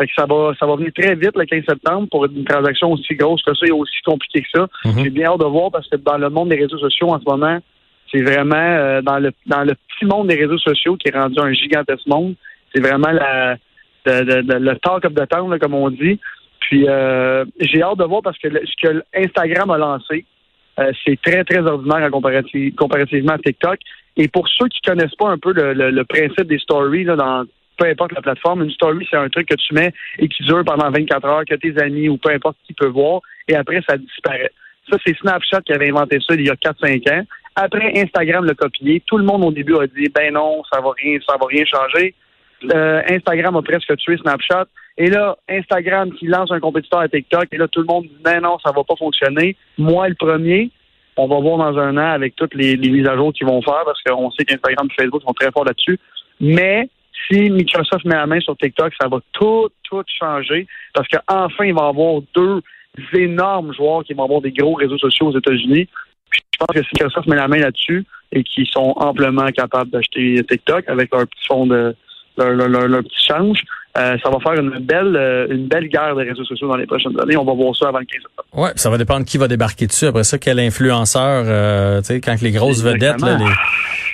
Fait 0.00 0.06
que 0.06 0.12
ça 0.16 0.24
va, 0.24 0.52
ça 0.58 0.64
va 0.66 0.76
venir 0.76 0.90
très 0.96 1.14
vite 1.14 1.36
le 1.36 1.44
15 1.44 1.62
septembre 1.68 2.08
pour 2.10 2.24
une 2.24 2.44
transaction 2.44 2.92
aussi 2.92 3.14
grosse 3.16 3.42
que 3.42 3.54
ça 3.54 3.66
et 3.66 3.70
aussi 3.70 4.00
compliquée 4.04 4.40
que 4.40 4.48
ça. 4.58 4.66
Mhm. 4.86 5.04
J'ai 5.04 5.10
bien 5.10 5.26
hâte 5.26 5.40
de 5.40 5.44
voir 5.44 5.70
parce 5.70 5.86
que 5.88 5.96
dans 5.96 6.16
le 6.16 6.30
monde 6.30 6.48
des 6.48 6.56
réseaux 6.56 6.78
sociaux 6.78 7.08
en 7.10 7.18
ce 7.20 7.24
moment, 7.26 7.58
c'est 8.10 8.22
vraiment 8.22 8.56
euh, 8.56 9.02
dans 9.02 9.18
le 9.18 9.30
dans 9.46 9.62
le 9.62 9.74
petit 9.74 10.06
monde 10.06 10.28
des 10.28 10.36
réseaux 10.36 10.58
sociaux 10.58 10.96
qui 10.96 11.08
est 11.08 11.14
rendu 11.14 11.38
un 11.38 11.52
gigantesque 11.52 12.06
monde. 12.06 12.34
C'est 12.74 12.80
vraiment 12.80 13.10
la 13.10 13.56
de- 14.06 14.24
de- 14.24 14.40
de- 14.40 14.54
le 14.58 14.76
talk 14.78 15.04
of 15.04 15.12
the 15.14 15.28
town, 15.28 15.50
là, 15.50 15.58
comme 15.58 15.74
on 15.74 15.90
dit. 15.90 16.18
Puis 16.60 16.86
euh, 16.88 17.44
j'ai 17.60 17.82
hâte 17.82 17.98
de 17.98 18.04
voir 18.04 18.22
parce 18.22 18.38
que 18.38 18.48
le- 18.48 18.62
ce 18.64 18.88
que 18.88 19.02
Instagram 19.14 19.70
a 19.70 19.76
lancé, 19.78 20.24
Euh, 20.78 20.92
c'est 21.04 21.20
très, 21.20 21.44
très 21.44 21.60
ordinaire 21.60 22.08
en 22.08 22.10
comparativement 22.10 23.32
à 23.34 23.38
TikTok. 23.38 23.78
Et 24.16 24.28
pour 24.28 24.48
ceux 24.48 24.68
qui 24.68 24.80
connaissent 24.80 25.14
pas 25.18 25.28
un 25.28 25.36
peu 25.36 25.52
le, 25.52 25.74
le, 25.90 26.04
principe 26.04 26.46
des 26.46 26.58
stories 26.58 27.04
là, 27.04 27.16
dans 27.16 27.44
peu 27.80 27.88
importe 27.88 28.12
la 28.12 28.20
plateforme, 28.20 28.62
une 28.62 28.70
story, 28.70 29.06
c'est 29.10 29.16
un 29.16 29.28
truc 29.30 29.48
que 29.48 29.54
tu 29.54 29.74
mets 29.74 29.92
et 30.18 30.28
qui 30.28 30.42
dure 30.42 30.62
pendant 30.64 30.90
24 30.90 31.26
heures, 31.26 31.44
que 31.48 31.54
tes 31.54 31.80
amis 31.80 32.08
ou 32.08 32.18
peu 32.18 32.30
importe 32.30 32.58
qui 32.66 32.74
peut 32.74 32.88
voir, 32.88 33.22
et 33.48 33.56
après, 33.56 33.80
ça 33.88 33.96
disparaît. 33.96 34.52
Ça, 34.90 34.98
c'est 35.04 35.16
Snapchat 35.18 35.62
qui 35.62 35.72
avait 35.72 35.88
inventé 35.88 36.18
ça 36.20 36.34
il 36.34 36.46
y 36.46 36.50
a 36.50 36.54
4-5 36.54 37.10
ans. 37.12 37.24
Après, 37.56 37.98
Instagram 37.98 38.44
l'a 38.44 38.54
copié. 38.54 39.02
Tout 39.06 39.18
le 39.18 39.24
monde 39.24 39.44
au 39.44 39.50
début 39.50 39.76
a 39.76 39.86
dit, 39.86 40.08
ben 40.14 40.34
non, 40.34 40.62
ça 40.72 40.80
va 40.80 40.90
rien, 40.96 41.18
ça 41.26 41.36
va 41.40 41.46
rien 41.46 41.64
changer. 41.64 42.14
Euh, 42.72 43.02
Instagram 43.08 43.56
a 43.56 43.62
presque 43.62 43.96
tué 43.96 44.18
Snapchat. 44.18 44.66
Et 44.98 45.06
là, 45.06 45.36
Instagram 45.48 46.12
qui 46.12 46.26
lance 46.26 46.50
un 46.50 46.60
compétiteur 46.60 47.00
à 47.00 47.08
TikTok, 47.08 47.46
et 47.52 47.56
là, 47.56 47.66
tout 47.68 47.80
le 47.80 47.86
monde 47.86 48.04
dit, 48.04 48.16
ben 48.22 48.40
non, 48.40 48.58
ça 48.64 48.72
va 48.72 48.84
pas 48.84 48.96
fonctionner. 48.96 49.56
Moi, 49.78 50.08
le 50.08 50.14
premier, 50.14 50.70
on 51.16 51.26
va 51.28 51.40
voir 51.40 51.58
dans 51.58 51.78
un 51.78 51.96
an 51.96 52.12
avec 52.12 52.36
toutes 52.36 52.54
les, 52.54 52.76
mises 52.76 53.06
à 53.06 53.16
jour 53.16 53.32
qu'ils 53.32 53.46
vont 53.46 53.62
faire, 53.62 53.82
parce 53.84 54.02
qu'on 54.02 54.30
sait 54.32 54.44
qu'Instagram 54.44 54.88
et 54.90 55.02
Facebook 55.02 55.22
sont 55.22 55.32
très 55.32 55.50
forts 55.50 55.64
là-dessus. 55.64 55.98
Mais 56.40 56.88
si 57.26 57.50
Microsoft 57.50 58.04
met 58.04 58.16
la 58.16 58.26
main 58.26 58.40
sur 58.40 58.56
TikTok, 58.56 58.92
ça 59.00 59.08
va 59.08 59.18
tout, 59.32 59.68
tout 59.82 60.02
changer, 60.18 60.66
parce 60.94 61.08
qu'enfin, 61.08 61.64
il 61.64 61.74
va 61.74 61.86
y 61.86 61.88
avoir 61.88 62.20
deux 62.34 62.60
énormes 63.14 63.72
joueurs 63.74 64.04
qui 64.04 64.14
vont 64.14 64.24
avoir 64.24 64.40
des 64.40 64.52
gros 64.52 64.74
réseaux 64.74 64.98
sociaux 64.98 65.28
aux 65.28 65.38
États-Unis. 65.38 65.88
je 66.32 66.40
pense 66.58 66.74
que 66.74 66.82
si 66.82 66.90
Microsoft 66.94 67.28
met 67.28 67.36
la 67.36 67.48
main 67.48 67.58
là-dessus 67.58 68.04
et 68.32 68.42
qui 68.42 68.68
sont 68.70 68.94
amplement 68.96 69.46
capables 69.48 69.90
d'acheter 69.90 70.42
TikTok 70.48 70.88
avec 70.88 71.12
leur 71.12 71.26
petit 71.26 71.46
fond 71.46 71.66
de 71.66 71.94
leur, 72.36 72.68
leur 72.68 73.02
petit 73.02 73.26
change, 73.26 73.62
euh, 73.98 74.16
ça 74.22 74.30
va 74.30 74.38
faire 74.38 74.60
une 74.60 74.78
belle, 74.78 75.16
euh, 75.16 75.48
une 75.50 75.66
belle 75.66 75.88
guerre 75.88 76.14
des 76.14 76.22
réseaux 76.22 76.44
sociaux 76.44 76.68
dans 76.68 76.76
les 76.76 76.86
prochaines 76.86 77.18
années. 77.20 77.36
On 77.36 77.44
va 77.44 77.54
voir 77.54 77.74
ça 77.74 77.88
avant 77.88 77.98
le 77.98 78.04
15 78.04 78.22
septembre. 78.22 78.64
Ouais, 78.64 78.70
ça 78.76 78.88
va 78.88 78.98
dépendre 78.98 79.26
qui 79.26 79.36
va 79.36 79.48
débarquer 79.48 79.86
dessus. 79.88 80.06
Après 80.06 80.22
ça, 80.22 80.38
quel 80.38 80.60
influenceur, 80.60 81.44
euh, 81.46 82.00
tu 82.00 82.06
sais, 82.06 82.20
quand 82.20 82.40
les 82.40 82.52
grosses 82.52 82.82
vedettes, 82.82 83.20
là, 83.20 83.36
les... 83.36 83.44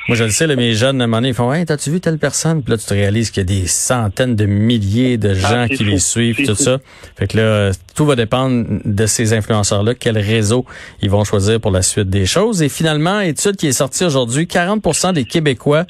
moi 0.08 0.16
je 0.16 0.25
le 0.25 0.30
sais, 0.30 0.46
là, 0.46 0.54
mes 0.54 0.75
jeunes, 0.75 1.00
à 1.00 1.04
un 1.04 1.06
moment 1.06 1.18
donné, 1.18 1.28
ils 1.28 1.34
font, 1.34 1.52
hey, 1.52 1.64
t'as-tu 1.64 1.90
vu 1.90 2.00
telle 2.00 2.18
personne? 2.18 2.62
Puis 2.62 2.70
là, 2.70 2.78
tu 2.78 2.86
te 2.86 2.94
réalises 2.94 3.30
qu'il 3.30 3.40
y 3.40 3.46
a 3.58 3.60
des 3.60 3.66
centaines 3.66 4.36
de 4.36 4.46
milliers 4.46 5.18
de 5.18 5.30
ah, 5.30 5.34
gens 5.34 5.68
qui 5.68 5.84
les 5.84 5.98
suivent, 5.98 6.46
tout 6.46 6.54
ça. 6.54 6.78
Fait 7.16 7.26
que 7.26 7.36
là, 7.36 7.72
tout 7.94 8.06
va 8.06 8.14
dépendre 8.14 8.66
de 8.84 9.06
ces 9.06 9.32
influenceurs-là, 9.32 9.94
quel 9.94 10.16
réseau 10.16 10.64
ils 11.02 11.10
vont 11.10 11.25
choisir 11.25 11.60
pour 11.60 11.72
la 11.72 11.82
suite 11.82 12.08
des 12.08 12.25
choses. 12.25 12.62
Et 12.62 12.68
finalement, 12.68 13.20
étude 13.20 13.56
qui 13.56 13.66
est 13.66 13.72
sortie 13.72 14.04
aujourd'hui, 14.04 14.44
40% 14.44 15.12
des 15.12 15.25
Québécois 15.25 15.86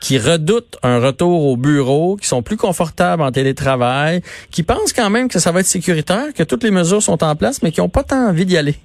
qui 0.00 0.18
redoutent 0.18 0.78
un 0.82 0.98
retour 0.98 1.46
au 1.46 1.56
bureau, 1.56 2.16
qui 2.16 2.26
sont 2.26 2.42
plus 2.42 2.56
confortables 2.56 3.22
en 3.22 3.30
télétravail, 3.30 4.22
qui 4.50 4.62
pensent 4.62 4.94
quand 4.94 5.10
même 5.10 5.28
que 5.28 5.38
ça 5.38 5.52
va 5.52 5.60
être 5.60 5.66
sécuritaire, 5.66 6.32
que 6.34 6.42
toutes 6.42 6.64
les 6.64 6.70
mesures 6.70 7.02
sont 7.02 7.22
en 7.22 7.36
place, 7.36 7.62
mais 7.62 7.70
qui 7.70 7.80
n'ont 7.80 7.90
pas 7.90 8.02
tant 8.02 8.28
envie 8.28 8.46
d'y 8.46 8.56
aller. 8.56 8.76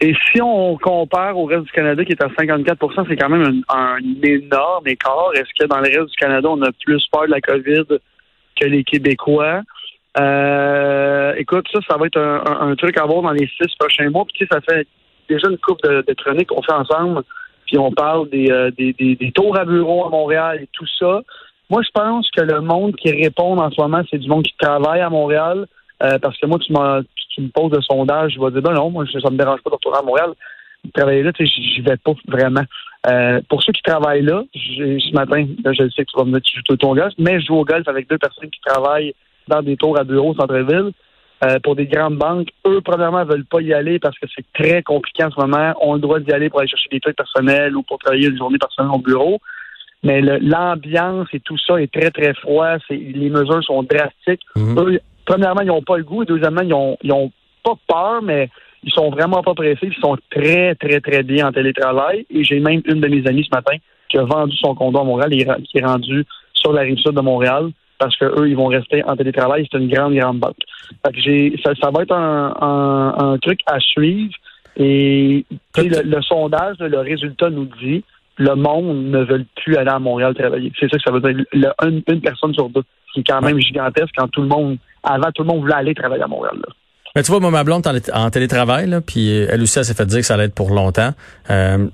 Et 0.00 0.14
si 0.30 0.42
on 0.42 0.76
compare 0.76 1.38
au 1.38 1.44
reste 1.44 1.64
du 1.64 1.72
Canada 1.72 2.04
qui 2.04 2.12
est 2.12 2.22
à 2.22 2.28
54% 2.28 3.06
c'est 3.08 3.16
quand 3.16 3.28
même 3.28 3.62
un, 3.68 3.96
énorme 4.22 4.86
écart. 4.86 5.30
Est-ce 5.34 5.50
que 5.58 5.66
dans 5.66 5.78
le 5.78 5.88
reste 5.88 6.10
du 6.10 6.16
Canada, 6.16 6.48
on 6.50 6.60
a 6.62 6.70
plus 6.84 7.06
peur 7.10 7.26
de 7.26 7.30
la 7.30 7.40
COVID 7.40 7.84
que 8.60 8.66
les 8.66 8.84
Québécois? 8.84 9.62
Euh, 10.18 11.34
écoute, 11.36 11.66
ça, 11.72 11.80
ça 11.88 11.96
va 11.96 12.06
être 12.06 12.18
un, 12.18 12.74
truc 12.76 12.98
à 12.98 13.04
voir 13.04 13.22
dans 13.22 13.32
les 13.32 13.48
six 13.48 13.74
prochains 13.78 14.10
mois. 14.10 14.24
Puis, 14.24 14.38
tu 14.38 14.46
sais, 14.46 14.48
ça 14.52 14.60
fait 14.60 14.86
déjà 15.28 15.48
une 15.48 15.58
coupe 15.58 15.82
de, 15.82 16.04
de 16.06 16.14
chroniques 16.14 16.48
qu'on 16.48 16.62
fait 16.62 16.72
ensemble 16.72 17.22
puis 17.66 17.78
on 17.78 17.92
parle 17.92 18.28
des, 18.30 18.50
euh, 18.50 18.70
tours 19.34 19.56
à 19.58 19.64
bureau 19.64 20.06
à 20.06 20.10
Montréal 20.10 20.60
et 20.62 20.68
tout 20.72 20.86
ça. 20.98 21.22
Moi, 21.70 21.82
je 21.82 21.90
pense 21.92 22.30
que 22.30 22.42
le 22.42 22.60
monde 22.60 22.94
qui 22.96 23.10
répond 23.10 23.56
en 23.58 23.70
ce 23.70 23.80
moment, 23.80 24.02
c'est 24.10 24.18
du 24.18 24.28
monde 24.28 24.44
qui 24.44 24.54
travaille 24.58 25.00
à 25.00 25.10
Montréal. 25.10 25.66
Euh, 26.02 26.18
parce 26.18 26.38
que 26.38 26.46
moi, 26.46 26.58
tu, 26.58 26.72
tu 27.34 27.40
me 27.42 27.48
poses 27.48 27.72
le 27.72 27.82
sondage, 27.82 28.34
je 28.34 28.40
vais 28.40 28.50
dire, 28.50 28.62
ben 28.62 28.72
non, 28.72 28.90
moi, 28.90 29.04
ça 29.06 29.30
me 29.30 29.36
dérange 29.36 29.60
pas 29.62 29.70
de 29.70 29.74
retourner 29.74 29.98
à 29.98 30.02
Montréal. 30.02 30.30
Travailler 30.94 31.22
là, 31.22 31.32
tu 31.32 31.46
sais, 31.46 31.52
j'y 31.56 31.80
vais 31.80 31.96
pas 31.96 32.12
vraiment. 32.28 32.64
Euh, 33.06 33.40
pour 33.48 33.62
ceux 33.62 33.72
qui 33.72 33.82
travaillent 33.82 34.22
là, 34.22 34.42
ce 34.54 35.14
matin, 35.14 35.46
je 35.64 35.88
sais 35.90 36.04
que 36.04 36.10
tu 36.10 36.16
vas 36.16 36.24
me 36.24 36.32
dire 36.32 36.40
que 36.40 36.46
tu 36.46 36.60
joues 36.68 36.76
ton 36.76 36.94
golf, 36.94 37.12
mais 37.18 37.40
je 37.40 37.46
joue 37.46 37.56
au 37.56 37.64
golf 37.64 37.86
avec 37.88 38.08
deux 38.08 38.18
personnes 38.18 38.50
qui 38.50 38.60
travaillent 38.60 39.14
dans 39.48 39.62
des 39.62 39.76
tours 39.76 39.98
à 39.98 40.04
bureau 40.04 40.30
au 40.30 40.34
centre-ville. 40.34 40.92
Euh, 41.44 41.58
pour 41.62 41.74
des 41.74 41.86
grandes 41.86 42.16
banques, 42.16 42.48
eux, 42.66 42.80
premièrement, 42.82 43.24
veulent 43.24 43.44
pas 43.44 43.60
y 43.60 43.74
aller 43.74 43.98
parce 43.98 44.18
que 44.18 44.26
c'est 44.34 44.46
très 44.54 44.82
compliqué 44.82 45.24
en 45.24 45.30
ce 45.30 45.40
moment. 45.40 45.74
On 45.80 45.92
a 45.92 45.94
le 45.96 46.00
droit 46.00 46.20
d'y 46.20 46.32
aller 46.32 46.48
pour 46.48 46.60
aller 46.60 46.68
chercher 46.68 46.88
des 46.90 47.00
trucs 47.00 47.16
personnels 47.16 47.76
ou 47.76 47.82
pour 47.82 47.98
travailler 47.98 48.28
une 48.28 48.38
journée 48.38 48.58
personnelle 48.58 48.92
au 48.94 48.98
bureau. 48.98 49.40
Mais 50.02 50.20
l'ambiance 50.20 51.28
et 51.32 51.40
tout 51.40 51.58
ça 51.58 51.80
est 51.80 51.92
très, 51.92 52.10
très 52.10 52.34
froid. 52.34 52.76
Les 52.88 53.30
mesures 53.30 53.64
sont 53.64 53.82
drastiques. 53.82 54.42
Mhm. 54.54 54.78
Eux, 54.78 55.00
premièrement, 55.24 55.62
ils 55.62 55.68
n'ont 55.68 55.82
pas 55.82 55.96
le 55.96 56.04
goût. 56.04 56.22
Et 56.22 56.26
deuxièmement, 56.26 56.62
ils 56.62 56.74
ont, 56.74 56.96
ils 57.02 57.12
ont 57.12 57.30
pas 57.62 57.74
peur, 57.86 58.22
mais 58.22 58.50
ils 58.82 58.92
sont 58.92 59.10
vraiment 59.10 59.42
pas 59.42 59.54
pressés. 59.54 59.88
Ils 59.88 60.00
sont 60.00 60.16
très, 60.30 60.74
très, 60.74 61.00
très 61.00 61.22
bien 61.22 61.48
en 61.48 61.52
télétravail. 61.52 62.26
Et 62.30 62.44
j'ai 62.44 62.60
même 62.60 62.82
une 62.84 63.00
de 63.00 63.08
mes 63.08 63.26
amies 63.26 63.44
ce 63.44 63.56
matin 63.56 63.76
qui 64.08 64.18
a 64.18 64.24
vendu 64.24 64.56
son 64.56 64.74
condo 64.74 64.98
à 64.98 65.04
Montréal 65.04 65.32
et 65.32 65.46
qui 65.64 65.78
est 65.78 65.84
rendue 65.84 66.24
sur 66.52 66.72
la 66.72 66.82
rive 66.82 66.98
sud 66.98 67.12
de 67.12 67.20
Montréal 67.20 67.70
parce 67.98 68.16
qu'eux, 68.16 68.48
ils 68.48 68.56
vont 68.56 68.66
rester 68.66 69.02
en 69.04 69.16
télétravail. 69.16 69.66
C'est 69.70 69.78
une 69.78 69.88
grande, 69.88 70.14
grande 70.14 70.38
banque. 70.38 70.56
ça, 71.02 71.90
va 71.90 72.02
être 72.02 72.14
un, 72.14 73.38
truc 73.40 73.60
à 73.66 73.78
suivre. 73.80 74.34
Et 74.76 75.44
le, 75.76 76.20
sondage, 76.22 76.76
le 76.80 76.98
résultat 76.98 77.50
nous 77.50 77.68
dit 77.80 78.02
le 78.36 78.54
monde 78.56 79.10
ne 79.10 79.20
veut 79.20 79.44
plus 79.62 79.76
aller 79.76 79.90
à 79.90 79.98
Montréal 79.98 80.34
travailler. 80.34 80.72
C'est 80.78 80.90
ça 80.90 80.98
que 80.98 81.02
ça 81.04 81.12
veut 81.12 81.20
dire. 81.20 81.44
une, 81.82 82.20
personne 82.20 82.52
sur 82.52 82.68
deux, 82.68 82.82
qui 83.12 83.20
est 83.20 83.24
quand 83.24 83.40
même 83.40 83.60
gigantesque 83.60 84.12
quand 84.16 84.28
tout 84.28 84.42
le 84.42 84.48
monde, 84.48 84.78
avant, 85.04 85.30
tout 85.32 85.42
le 85.42 85.48
monde 85.48 85.60
voulait 85.60 85.74
aller 85.74 85.94
travailler 85.94 86.22
à 86.22 86.26
Montréal. 86.26 86.56
Mais 87.14 87.22
tu 87.22 87.30
vois, 87.30 87.40
moi, 87.40 87.50
ma 87.50 87.62
blonde 87.62 87.86
en, 88.12 88.30
télétravail, 88.30 88.90
puis 89.06 89.30
elle 89.30 89.62
aussi, 89.62 89.78
elle 89.78 89.84
s'est 89.84 89.94
fait 89.94 90.06
dire 90.06 90.20
que 90.20 90.26
ça 90.26 90.34
allait 90.34 90.46
être 90.46 90.54
pour 90.54 90.70
longtemps. 90.70 91.12
Euh, 91.50 91.86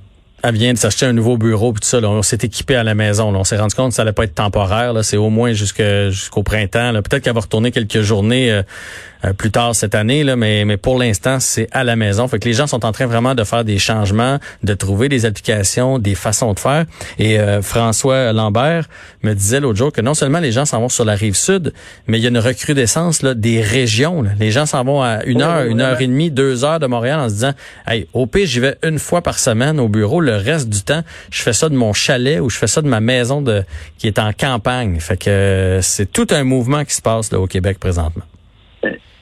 elle 0.42 0.54
vient 0.54 0.72
de 0.72 0.78
s'acheter 0.78 1.04
un 1.04 1.12
nouveau 1.12 1.36
bureau 1.36 1.72
puis 1.72 1.80
tout 1.80 1.88
ça. 1.88 1.98
on 1.98 2.22
s'est 2.22 2.38
équipé 2.42 2.74
à 2.74 2.82
la 2.82 2.94
maison. 2.94 3.34
On 3.34 3.44
s'est 3.44 3.58
rendu 3.58 3.74
compte 3.74 3.90
que 3.90 3.94
ça 3.94 4.02
allait 4.02 4.12
pas 4.12 4.24
être 4.24 4.34
temporaire. 4.34 4.94
C'est 5.04 5.18
au 5.18 5.28
moins 5.28 5.52
jusqu'au 5.52 6.42
printemps. 6.42 6.92
Peut-être 6.94 7.22
qu'elle 7.22 7.34
va 7.34 7.40
retourner 7.40 7.70
quelques 7.70 8.00
journées 8.00 8.50
euh, 8.50 8.62
euh, 9.24 9.32
plus 9.32 9.50
tard 9.50 9.74
cette 9.74 9.94
année, 9.94 10.24
là, 10.24 10.36
mais, 10.36 10.64
mais 10.64 10.76
pour 10.76 10.98
l'instant, 10.98 11.40
c'est 11.40 11.68
à 11.72 11.84
la 11.84 11.96
maison. 11.96 12.26
Fait 12.28 12.38
que 12.38 12.48
les 12.48 12.54
gens 12.54 12.66
sont 12.66 12.84
en 12.84 12.92
train 12.92 13.06
vraiment 13.06 13.34
de 13.34 13.44
faire 13.44 13.64
des 13.64 13.78
changements, 13.78 14.38
de 14.62 14.74
trouver 14.74 15.08
des 15.08 15.26
applications, 15.26 15.98
des 15.98 16.14
façons 16.14 16.52
de 16.54 16.58
faire. 16.58 16.84
Et 17.18 17.38
euh, 17.38 17.62
François 17.62 18.32
Lambert 18.32 18.86
me 19.22 19.34
disait 19.34 19.60
l'autre 19.60 19.78
jour 19.78 19.92
que 19.92 20.00
non 20.00 20.14
seulement 20.14 20.40
les 20.40 20.52
gens 20.52 20.64
s'en 20.64 20.80
vont 20.80 20.88
sur 20.88 21.04
la 21.04 21.14
rive 21.14 21.34
sud, 21.34 21.72
mais 22.06 22.18
il 22.18 22.22
y 22.22 22.26
a 22.26 22.30
une 22.30 22.38
recrudescence 22.38 23.22
là, 23.22 23.34
des 23.34 23.60
régions. 23.60 24.24
Les 24.38 24.50
gens 24.50 24.66
s'en 24.66 24.84
vont 24.84 25.02
à 25.02 25.24
une 25.24 25.42
heure, 25.42 25.64
une 25.64 25.80
heure 25.80 26.00
et 26.00 26.06
demie, 26.06 26.30
deux 26.30 26.64
heures 26.64 26.80
de 26.80 26.86
Montréal 26.86 27.20
en 27.20 27.28
se 27.28 27.34
disant 27.34 27.52
Hey, 27.86 28.06
au 28.12 28.26
pire, 28.26 28.46
j'y 28.46 28.60
vais 28.60 28.76
une 28.82 28.98
fois 28.98 29.22
par 29.22 29.38
semaine 29.38 29.80
au 29.80 29.88
bureau. 29.88 30.20
Le 30.20 30.36
reste 30.36 30.68
du 30.68 30.82
temps, 30.82 31.02
je 31.30 31.42
fais 31.42 31.52
ça 31.52 31.68
de 31.68 31.74
mon 31.74 31.92
chalet 31.92 32.40
ou 32.40 32.50
je 32.50 32.56
fais 32.56 32.66
ça 32.66 32.82
de 32.82 32.88
ma 32.88 33.00
maison 33.00 33.42
de 33.42 33.62
qui 33.98 34.06
est 34.06 34.18
en 34.18 34.32
campagne. 34.32 34.98
Fait 35.00 35.16
que 35.16 35.30
euh, 35.30 35.82
c'est 35.82 36.10
tout 36.10 36.26
un 36.30 36.44
mouvement 36.44 36.84
qui 36.84 36.94
se 36.94 37.02
passe 37.02 37.32
là, 37.32 37.40
au 37.40 37.46
Québec 37.46 37.78
présentement. 37.78 38.24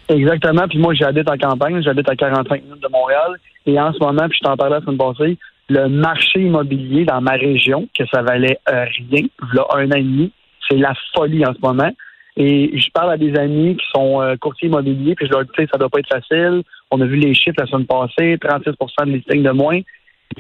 Exactement. 0.08 0.66
Puis 0.68 0.78
moi, 0.78 0.94
j'habite 0.94 1.28
en 1.30 1.36
campagne, 1.36 1.82
j'habite 1.82 2.08
à 2.08 2.16
45 2.16 2.62
minutes 2.62 2.82
de 2.82 2.88
Montréal. 2.88 3.38
Et 3.66 3.78
en 3.78 3.92
ce 3.92 3.98
moment, 3.98 4.28
puis 4.28 4.38
je 4.40 4.48
t'en 4.48 4.56
parlais 4.56 4.76
la 4.76 4.80
semaine 4.80 4.96
passée, 4.96 5.36
le 5.68 5.88
marché 5.88 6.40
immobilier 6.40 7.04
dans 7.04 7.20
ma 7.20 7.32
région, 7.32 7.86
que 7.96 8.06
ça 8.06 8.22
valait 8.22 8.58
euh, 8.70 8.86
rien, 9.10 9.26
là, 9.52 9.66
un 9.74 9.90
an 9.90 9.96
et 9.96 10.02
demi, 10.02 10.32
c'est 10.66 10.76
la 10.76 10.94
folie 11.14 11.44
en 11.44 11.52
ce 11.52 11.60
moment. 11.60 11.90
Et 12.36 12.78
je 12.78 12.90
parle 12.90 13.10
à 13.10 13.16
des 13.16 13.36
amis 13.36 13.76
qui 13.76 13.84
sont 13.92 14.22
euh, 14.22 14.36
courtiers 14.36 14.68
immobiliers, 14.68 15.14
puis 15.14 15.26
je 15.26 15.32
leur 15.32 15.44
dis, 15.44 15.50
ça 15.70 15.76
doit 15.76 15.88
pas 15.90 15.98
être 15.98 16.08
facile. 16.08 16.62
On 16.90 17.00
a 17.00 17.04
vu 17.04 17.16
les 17.16 17.34
chiffres 17.34 17.56
la 17.58 17.66
semaine 17.66 17.86
passée, 17.86 18.36
36% 18.36 19.06
de 19.06 19.10
listings 19.10 19.42
de 19.42 19.50
moins. 19.50 19.80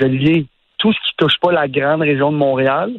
Olivier, 0.00 0.46
tout 0.78 0.92
ce 0.92 0.98
qui 0.98 1.16
touche 1.16 1.38
pas 1.40 1.52
la 1.52 1.68
grande 1.68 2.02
région 2.02 2.32
de 2.32 2.36
Montréal, 2.36 2.92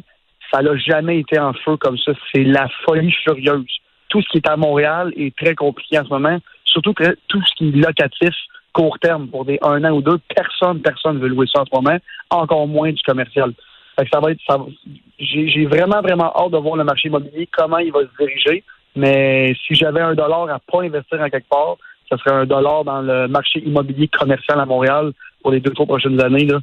ça 0.52 0.62
n'a 0.62 0.76
jamais 0.76 1.18
été 1.18 1.38
en 1.38 1.52
feu 1.52 1.76
comme 1.78 1.98
ça. 1.98 2.12
C'est 2.32 2.44
la 2.44 2.68
folie 2.84 3.12
furieuse. 3.24 3.79
Tout 4.10 4.20
ce 4.22 4.28
qui 4.28 4.36
est 4.38 4.48
à 4.48 4.56
Montréal 4.56 5.12
est 5.16 5.34
très 5.34 5.54
compliqué 5.54 5.98
en 5.98 6.04
ce 6.04 6.10
moment. 6.10 6.38
Surtout 6.64 6.92
que 6.92 7.16
tout 7.28 7.42
ce 7.42 7.54
qui 7.56 7.68
est 7.68 7.76
locatif, 7.76 8.34
court 8.72 8.98
terme, 8.98 9.28
pour 9.28 9.44
des 9.44 9.58
un 9.62 9.82
an 9.84 9.90
ou 9.90 10.02
deux, 10.02 10.18
personne, 10.34 10.80
personne 10.80 11.16
ne 11.16 11.20
veut 11.20 11.28
louer 11.28 11.46
ça 11.52 11.62
en 11.62 11.64
ce 11.64 11.74
moment, 11.74 11.98
encore 12.30 12.66
moins 12.68 12.92
du 12.92 13.02
commercial. 13.02 13.52
ça 13.96 14.20
va 14.20 14.30
être, 14.30 14.40
ça 14.46 14.58
j'ai 15.18 15.66
vraiment, 15.66 16.00
vraiment 16.00 16.32
hâte 16.36 16.52
de 16.52 16.58
voir 16.58 16.76
le 16.76 16.84
marché 16.84 17.08
immobilier, 17.08 17.48
comment 17.52 17.78
il 17.78 17.92
va 17.92 18.00
se 18.00 18.16
diriger. 18.18 18.62
Mais 18.96 19.54
si 19.66 19.74
j'avais 19.74 20.00
un 20.00 20.14
dollar 20.14 20.48
à 20.50 20.58
pas 20.58 20.82
investir 20.82 21.20
en 21.20 21.28
quelque 21.28 21.48
part, 21.48 21.76
ce 22.10 22.16
serait 22.18 22.34
un 22.34 22.46
dollar 22.46 22.84
dans 22.84 23.02
le 23.02 23.28
marché 23.28 23.60
immobilier 23.60 24.08
commercial 24.08 24.58
à 24.60 24.66
Montréal 24.66 25.12
pour 25.42 25.52
les 25.52 25.60
deux, 25.60 25.70
trois 25.72 25.86
prochaines 25.86 26.20
années, 26.20 26.46
là. 26.46 26.58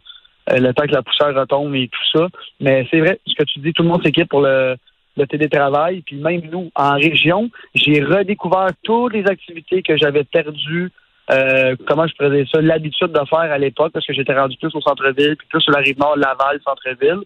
Euh, 0.50 0.60
le 0.60 0.74
temps 0.74 0.86
que 0.86 0.94
la 0.94 1.01
poussière 1.01 1.36
retombe 1.36 1.75
et 1.75 1.89
tout 1.89 2.18
ça. 2.20 2.27
Mais 2.62 2.88
c'est 2.89 3.00
vrai, 3.01 3.20
ce 3.25 3.34
que 3.36 3.44
tu 3.44 3.60
dis, 3.60 3.74
tout 3.74 3.84
le 3.84 3.89
monde 3.89 4.04
s'équipe 4.04 4.30
pour 4.30 4.42
le, 4.42 4.77
le 5.18 5.28
télétravail. 5.28 6.02
Puis 6.02 6.16
même 6.18 6.42
nous, 6.52 6.72
en 6.76 6.94
région, 6.94 7.50
j'ai 7.76 8.02
redécouvert 8.02 8.70
toutes 8.84 9.14
les 9.14 9.26
activités 9.26 9.82
que 9.82 9.98
j'avais 9.98 10.24
perdues. 10.24 10.92
Euh, 11.32 11.76
comment 11.88 12.08
je 12.08 12.14
faisais 12.18 12.46
ça, 12.52 12.62
l'habitude 12.62 13.12
de 13.12 13.26
faire 13.30 13.52
à 13.52 13.58
l'époque, 13.58 13.92
parce 13.92 14.06
que 14.06 14.14
j'étais 14.14 14.34
rendu 14.34 14.56
plus 14.58 14.74
au 14.74 14.82
centre-ville, 14.82 15.36
puis 15.36 15.48
plus 15.50 15.62
sur 15.62 15.74
la 15.74 15.80
rive 15.80 16.00
nord, 16.00 16.16
Laval, 16.16 16.60
centre-ville. 16.64 17.20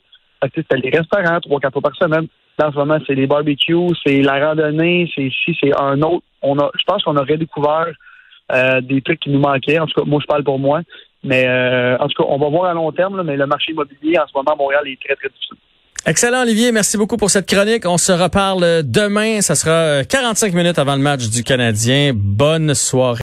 C'était 0.56 0.78
les 0.78 0.90
restaurants, 0.90 1.40
trois, 1.40 1.60
quatre 1.60 1.74
fois 1.74 1.84
par 1.84 1.96
semaine. 1.96 2.28
Là, 2.58 2.70
en 2.70 2.72
ce 2.72 2.78
moment, 2.78 2.98
c'est 3.06 3.14
les 3.14 3.28
barbecues, 3.28 3.96
c'est 4.04 4.22
la 4.22 4.44
randonnée, 4.44 5.12
c'est 5.14 5.26
ici, 5.26 5.56
c'est 5.62 5.80
un 5.80 6.02
autre. 6.02 6.26
On 6.42 6.58
a, 6.58 6.72
je 6.80 6.84
pense 6.86 7.04
qu'on 7.04 7.16
a 7.16 7.22
redécouvert 7.22 7.92
euh, 8.52 8.82
des 8.82 9.02
trucs 9.02 9.20
qui 9.20 9.30
nous 9.30 9.40
manquaient. 9.40 9.78
En 9.78 9.86
tout 9.86 10.02
cas, 10.02 10.06
moi, 10.08 10.20
je 10.20 10.26
parle 10.26 10.44
pour 10.44 10.58
moi. 10.58 10.82
Mais 11.24 11.48
euh, 11.48 11.98
en 12.00 12.08
tout 12.08 12.24
cas, 12.24 12.28
on 12.28 12.40
va 12.40 12.50
voir 12.50 12.66
à 12.66 12.74
long 12.74 12.92
terme, 12.92 13.22
mais 13.22 13.38
le 13.38 13.46
marché 13.46 13.72
immobilier 13.72 14.18
en 14.18 14.26
ce 14.26 14.34
moment 14.34 14.54
à 14.54 14.56
Montréal 14.56 14.88
est 14.88 15.00
très, 15.00 15.16
très 15.16 15.30
difficile. 15.30 15.58
Excellent, 16.04 16.42
Olivier. 16.42 16.72
Merci 16.72 16.98
beaucoup 16.98 17.16
pour 17.16 17.30
cette 17.30 17.46
chronique. 17.46 17.86
On 17.86 18.00
se 18.00 18.12
reparle 18.12 18.82
demain. 18.84 19.42
Ça 19.42 19.54
sera 19.54 20.04
45 20.04 20.52
minutes 20.52 20.80
avant 20.80 20.96
le 20.96 21.02
match 21.02 21.30
du 21.30 21.44
Canadien. 21.44 22.12
Bonne 22.16 22.74
soirée. 22.74 23.20